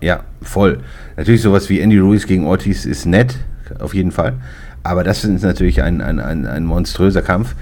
[0.00, 0.80] Ja, voll.
[1.16, 3.36] Natürlich sowas wie Andy Ruiz gegen Ortiz ist nett,
[3.78, 4.34] auf jeden Fall.
[4.82, 7.54] Aber das ist natürlich ein, ein, ein, ein monströser Kampf.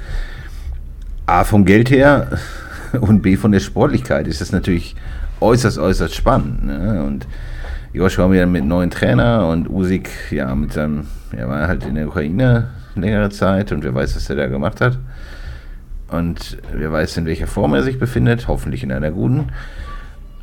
[1.27, 2.39] A vom Geld her
[3.01, 4.95] und B von der Sportlichkeit ist das natürlich
[5.41, 6.65] äußerst, äußerst spannend.
[6.65, 7.05] Ne?
[7.05, 7.27] Und
[7.93, 12.07] Joshua wieder mit neuen Trainer und Usyk, ja, mit seinem, er war halt in der
[12.07, 12.69] Ukraine
[13.03, 14.99] längere Zeit und wer weiß, was er da gemacht hat.
[16.09, 19.49] Und wer weiß, in welcher Form er sich befindet, hoffentlich in einer guten.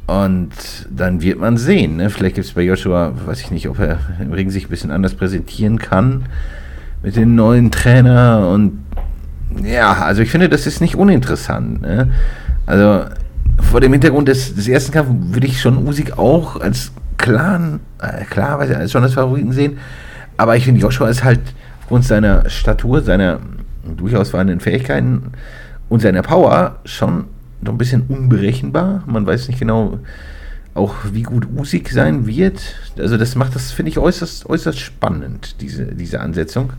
[0.08, 0.52] Und
[0.90, 1.98] dann wird man sehen.
[1.98, 2.10] Ne?
[2.10, 4.92] Vielleicht gibt es bei Joshua, weiß ich nicht, ob er im Ring sich ein bisschen
[4.92, 6.26] anders präsentieren kann
[7.02, 8.50] mit dem neuen Trainer.
[8.50, 8.84] Und
[9.64, 11.82] ja, also ich finde, das ist nicht uninteressant.
[11.82, 12.12] Ne?
[12.68, 13.06] Also
[13.60, 18.26] vor dem Hintergrund des, des ersten Kampfes würde ich schon Usyk auch als klaren, äh,
[18.26, 19.78] klar, weiß ich, als schon als Favoriten sehen.
[20.38, 21.42] Aber ich finde, Joshua ist halt
[21.86, 23.40] aufgrund seiner Statur, seiner
[23.96, 25.34] durchaus vorhandenen Fähigkeiten
[25.88, 27.26] und seiner Power schon
[27.64, 29.04] so ein bisschen unberechenbar.
[29.06, 30.00] Man weiß nicht genau
[30.74, 32.60] auch, wie gut Usyk sein wird.
[32.98, 36.74] Also das macht das, finde ich, äußerst, äußerst spannend, diese, diese Ansetzung.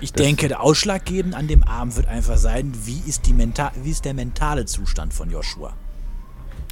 [0.00, 3.90] Ich denke, der ausschlaggebend an dem Abend wird einfach sein, wie ist, die Menta wie
[3.90, 5.72] ist der mentale Zustand von Joshua.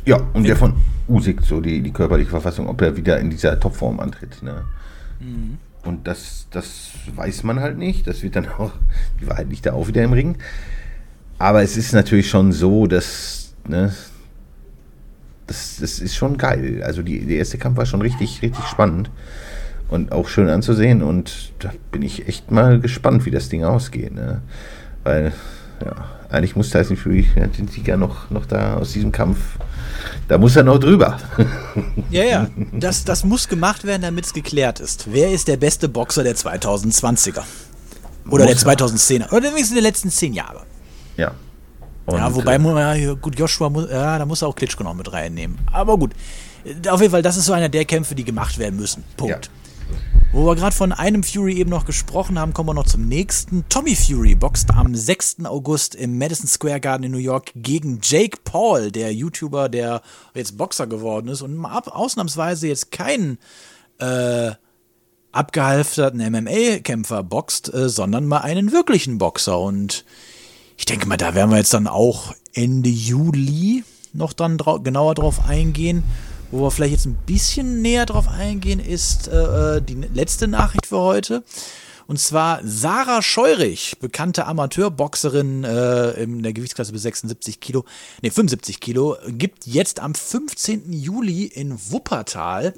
[0.05, 0.75] Ja, und der von
[1.09, 4.45] Usyk, so die, die körperliche Verfassung, ob er wieder in dieser Topform antritt.
[4.45, 4.63] Ne?
[5.85, 8.07] Und das, das weiß man halt nicht.
[8.07, 8.73] Das wird dann auch,
[9.21, 10.37] die Wahrheit liegt da auch wieder im Ring.
[11.39, 13.93] Aber es ist natürlich schon so, dass, ne,
[15.47, 16.83] das, das ist schon geil.
[16.85, 19.11] Also die, der erste Kampf war schon richtig, richtig spannend
[19.89, 21.03] und auch schön anzusehen.
[21.03, 24.15] Und da bin ich echt mal gespannt, wie das Ding ausgeht.
[24.15, 24.41] Ne?
[25.03, 25.33] Weil,
[25.85, 25.95] ja,
[26.35, 29.39] eigentlich muss Tyson Fury ja, den Sieger noch, noch da aus diesem Kampf,
[30.29, 31.19] da muss er noch drüber.
[32.11, 32.47] Ja, ja.
[32.73, 35.13] Das, das muss gemacht werden, damit es geklärt ist.
[35.13, 37.43] Wer ist der beste Boxer der 2020er?
[38.31, 39.33] Oder der Muss 2010er?
[39.33, 40.63] Oder wenigstens der letzten zehn Jahre.
[41.17, 41.33] ja.
[42.07, 44.93] Und, ja, wobei, äh, ja, gut, Joshua, muss, ja, da muss er auch Klitschko noch
[44.93, 45.57] mit reinnehmen.
[45.73, 46.13] Aber gut,
[46.89, 49.05] auf jeden Fall, das ist so einer der Kämpfe, die gemacht werden müssen.
[49.17, 49.51] Punkt.
[50.35, 53.65] Wo wir gerade von einem Fury eben noch gesprochen haben, kommen wir noch zum nächsten.
[53.69, 55.45] Tommy Fury boxt am 6.
[55.45, 60.03] August im Madison Square Garden in New York gegen Jake Paul, der YouTuber, der
[60.35, 63.39] jetzt Boxer geworden ist und ab, ausnahmsweise jetzt keinen
[64.01, 64.51] äh,
[65.31, 69.61] abgehalfterten MMA-Kämpfer boxt, äh, sondern mal einen wirklichen Boxer.
[69.61, 70.05] Und
[70.77, 75.15] ich denke mal, da werden wir jetzt dann auch Ende Juli noch dann drau genauer
[75.15, 76.03] drauf eingehen.
[76.55, 80.99] Wo wir vielleicht jetzt ein bisschen näher drauf eingehen, ist äh, die letzte Nachricht für
[80.99, 81.43] heute.
[82.07, 87.85] Und zwar Sarah Scheurich, bekannte Amateurboxerin äh, in der Gewichtsklasse bis 76 Kilo,
[88.23, 90.93] nee, 75 Kilo, gibt jetzt am 15.
[90.93, 92.75] Juli in Wuppertal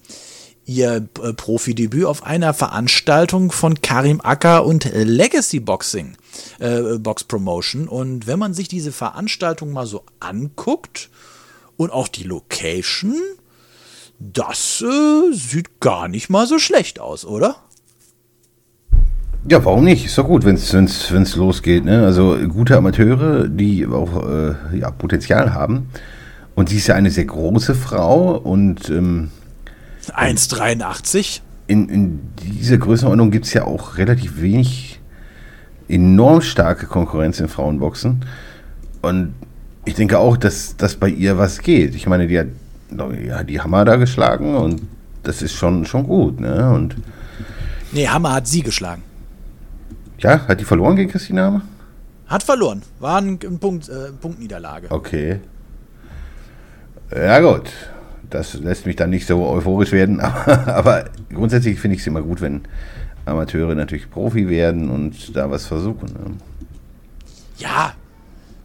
[0.65, 6.17] ihr äh, Profidebüt auf einer Veranstaltung von Karim Acker und Legacy Boxing
[6.61, 7.89] äh, Box Promotion.
[7.89, 11.11] Und wenn man sich diese Veranstaltung mal so anguckt
[11.77, 13.21] und auch die Location,
[14.19, 17.57] das äh, sieht gar nicht mal so schlecht aus, oder?
[19.49, 20.05] Ja, warum nicht?
[20.07, 21.85] Ist doch gut, wenn es losgeht.
[21.85, 22.05] Ne?
[22.05, 25.89] Also gute Amateure, die auch äh, ja, Potenzial haben.
[26.57, 29.31] Und sie ist ja eine sehr große Frau und ähm,
[30.09, 31.41] 1,83.
[31.67, 35.01] in, in dieser Größenordnung gibt es ja auch relativ wenig
[35.89, 38.25] enorm starke Konkurrenz im Frauenboxen.
[39.03, 39.35] Und
[39.85, 41.95] ich denke auch, dass, dass bei ihr was geht.
[41.95, 42.49] Ich meine, die hat
[43.25, 44.83] ja, die Hammer da geschlagen und
[45.23, 46.41] das ist schon, schon gut.
[46.41, 46.71] Ne?
[46.73, 46.97] Und
[47.93, 49.03] Nee, Hammer hat sie geschlagen.
[50.19, 51.63] ja, hat die verloren gegen Christine Hammer?
[52.27, 52.83] Hat verloren.
[52.99, 54.91] War ein, ein Punkt, äh, Punktniederlage.
[54.91, 55.41] Okay.
[57.15, 57.71] Ja, gut.
[58.31, 62.23] Das lässt mich dann nicht so euphorisch werden, aber, aber grundsätzlich finde ich es immer
[62.23, 62.63] gut, wenn
[63.25, 66.09] Amateure natürlich Profi werden und da was versuchen.
[66.09, 66.35] Ne?
[67.59, 67.93] Ja.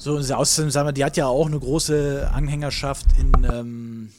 [0.02, 4.12] So, und außerdem, sagen wir, die hat ja auch eine große Anhängerschaft in, ähm,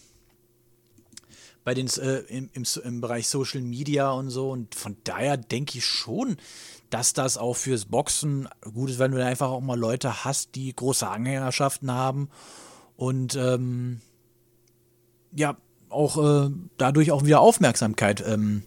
[1.64, 4.50] bei den, äh, im, im, im Bereich Social Media und so.
[4.50, 6.36] Und von daher denke ich schon,
[6.90, 10.72] dass das auch fürs Boxen gut ist, wenn du einfach auch mal Leute hast, die
[10.72, 12.28] große Anhängerschaften haben
[12.94, 14.02] und ähm,
[15.34, 15.56] ja,
[15.88, 18.62] auch äh, dadurch auch wieder Aufmerksamkeit ähm,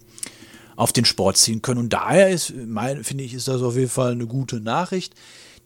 [0.75, 1.79] auf den Sport ziehen können.
[1.79, 2.47] Und daher ist,
[3.03, 5.15] finde ich, ist das auf jeden Fall eine gute Nachricht.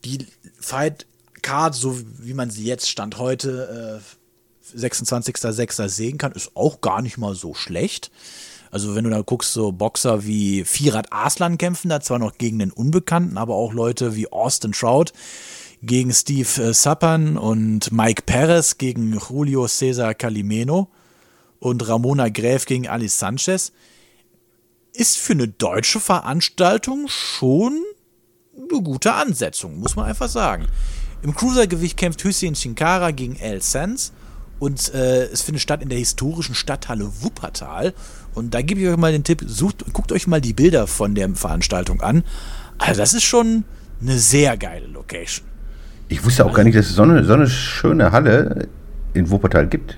[0.05, 0.27] Die
[0.59, 1.07] Fight
[1.41, 4.01] Card, so wie man sie jetzt Stand heute
[4.73, 5.87] äh, 26.06.
[5.87, 8.11] sehen kann, ist auch gar nicht mal so schlecht.
[8.71, 12.59] Also wenn du da guckst, so Boxer wie Firat Aslan kämpfen da zwar noch gegen
[12.59, 15.11] den Unbekannten, aber auch Leute wie Austin Trout
[15.81, 20.89] gegen Steve äh, Sappan und Mike Perez gegen Julio Cesar Calimeno
[21.59, 23.71] und Ramona Gräf gegen Alice Sanchez
[24.93, 27.81] ist für eine deutsche Veranstaltung schon
[28.55, 30.67] eine gute Ansetzung, muss man einfach sagen.
[31.21, 34.13] Im Cruisergewicht kämpft Hüseyin Shinkara gegen El Sanz
[34.59, 37.93] und äh, es findet statt in der historischen Stadthalle Wuppertal.
[38.35, 41.15] Und da gebe ich euch mal den Tipp, sucht, guckt euch mal die Bilder von
[41.15, 42.23] der Veranstaltung an.
[42.77, 43.65] Also das ist schon
[44.01, 45.45] eine sehr geile Location.
[46.07, 48.67] Ich wusste auch gar nicht, dass es so eine, so eine schöne Halle
[49.13, 49.97] in Wuppertal gibt.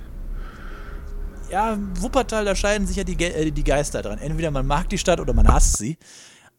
[1.52, 4.18] Ja, Wuppertal, da scheiden sich ja die, Ge- äh, die Geister dran.
[4.18, 5.98] Entweder man mag die Stadt oder man hasst sie.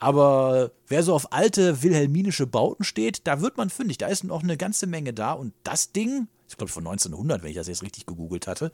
[0.02, 3.98] Aber wer so auf alte wilhelminische Bauten steht, da wird man fündig.
[3.98, 5.30] Da ist noch eine ganze Menge da.
[5.30, 8.72] Und das Ding, ich glaube von 1900, wenn ich das jetzt richtig gegoogelt hatte,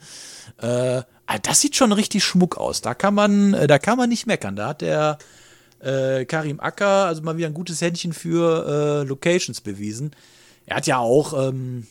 [0.57, 2.81] äh, ah, das sieht schon richtig schmuck aus.
[2.81, 4.57] Da kann man, äh, da kann man nicht meckern.
[4.57, 5.19] Da hat der
[5.81, 10.13] äh, Karim Acker also mal wieder ein gutes Händchen für äh, Locations bewiesen.
[10.65, 11.87] Er hat ja auch, ähm,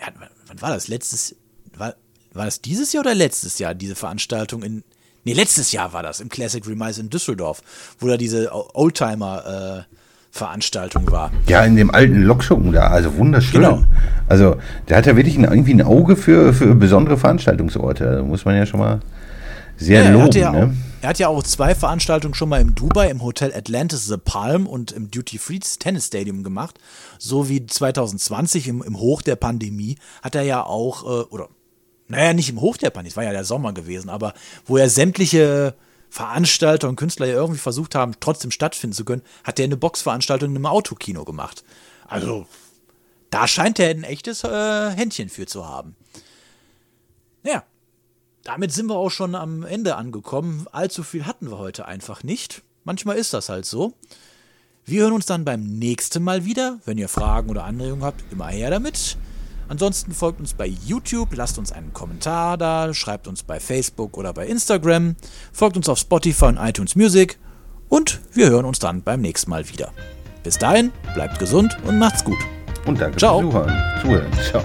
[0.00, 0.14] hat,
[0.46, 0.88] wann war das?
[0.88, 1.36] Letztes,
[1.76, 1.94] war,
[2.32, 4.82] war das dieses Jahr oder letztes Jahr, diese Veranstaltung in,
[5.24, 7.62] nee, letztes Jahr war das, im Classic Remise in Düsseldorf,
[7.98, 11.30] wo da diese Oldtimer-Veranstaltung war.
[11.46, 13.62] Ja, in dem alten Lokschuppen da, also wunderschön.
[13.62, 13.84] Genau.
[14.28, 14.56] Also,
[14.88, 18.16] der hat ja wirklich ein, irgendwie ein Auge für, für besondere Veranstaltungsorte.
[18.16, 19.00] Da muss man ja schon mal
[19.76, 20.36] sehr Ja, er, loben.
[20.38, 20.66] ja ne?
[20.66, 20.70] auch,
[21.02, 24.66] er hat ja auch zwei Veranstaltungen schon mal im Dubai, im Hotel Atlantis The Palm
[24.66, 26.78] und im Duty Free Tennis Stadium gemacht.
[27.18, 31.48] So wie 2020 im, im Hoch der Pandemie hat er ja auch, äh, oder
[32.10, 34.34] naja, nicht im Hoch der Pandemie, es war ja der Sommer gewesen, aber
[34.66, 35.74] wo er sämtliche
[36.10, 40.50] Veranstalter und Künstler ja irgendwie versucht haben, trotzdem stattfinden zu können, hat er eine Boxveranstaltung
[40.50, 41.62] in einem Autokino gemacht.
[42.08, 42.46] Also,
[43.30, 45.94] da scheint er ein echtes äh, Händchen für zu haben.
[47.44, 47.62] Ja,
[48.42, 50.66] damit sind wir auch schon am Ende angekommen.
[50.72, 52.62] Allzu viel hatten wir heute einfach nicht.
[52.82, 53.94] Manchmal ist das halt so.
[54.84, 56.80] Wir hören uns dann beim nächsten Mal wieder.
[56.84, 59.16] Wenn ihr Fragen oder Anregungen habt, immer her damit.
[59.70, 64.32] Ansonsten folgt uns bei YouTube, lasst uns einen Kommentar da, schreibt uns bei Facebook oder
[64.32, 65.14] bei Instagram,
[65.52, 67.38] folgt uns auf Spotify und iTunes Music
[67.88, 69.92] und wir hören uns dann beim nächsten Mal wieder.
[70.42, 72.38] Bis dahin, bleibt gesund und macht's gut.
[72.84, 73.40] Und danke Ciao.
[73.42, 74.00] fürs Zuhören.
[74.02, 74.32] Zuhören.
[74.50, 74.64] Ciao.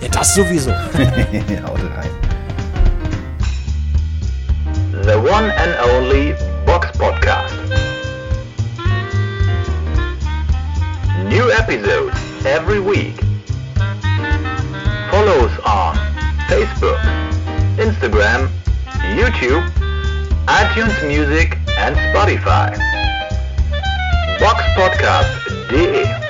[0.00, 0.70] Ja, das sowieso.
[1.66, 2.10] Haut rein.
[5.02, 6.34] The one and only
[6.64, 7.54] Box Podcast.
[11.28, 12.16] New episodes
[12.46, 13.29] every week.
[15.20, 15.96] Follow us on
[16.48, 16.98] Facebook,
[17.76, 18.48] Instagram,
[19.12, 19.70] YouTube,
[20.46, 22.70] iTunes Music and Spotify.
[24.40, 25.28] Box Podcast
[25.68, 26.29] Boxpodcast.de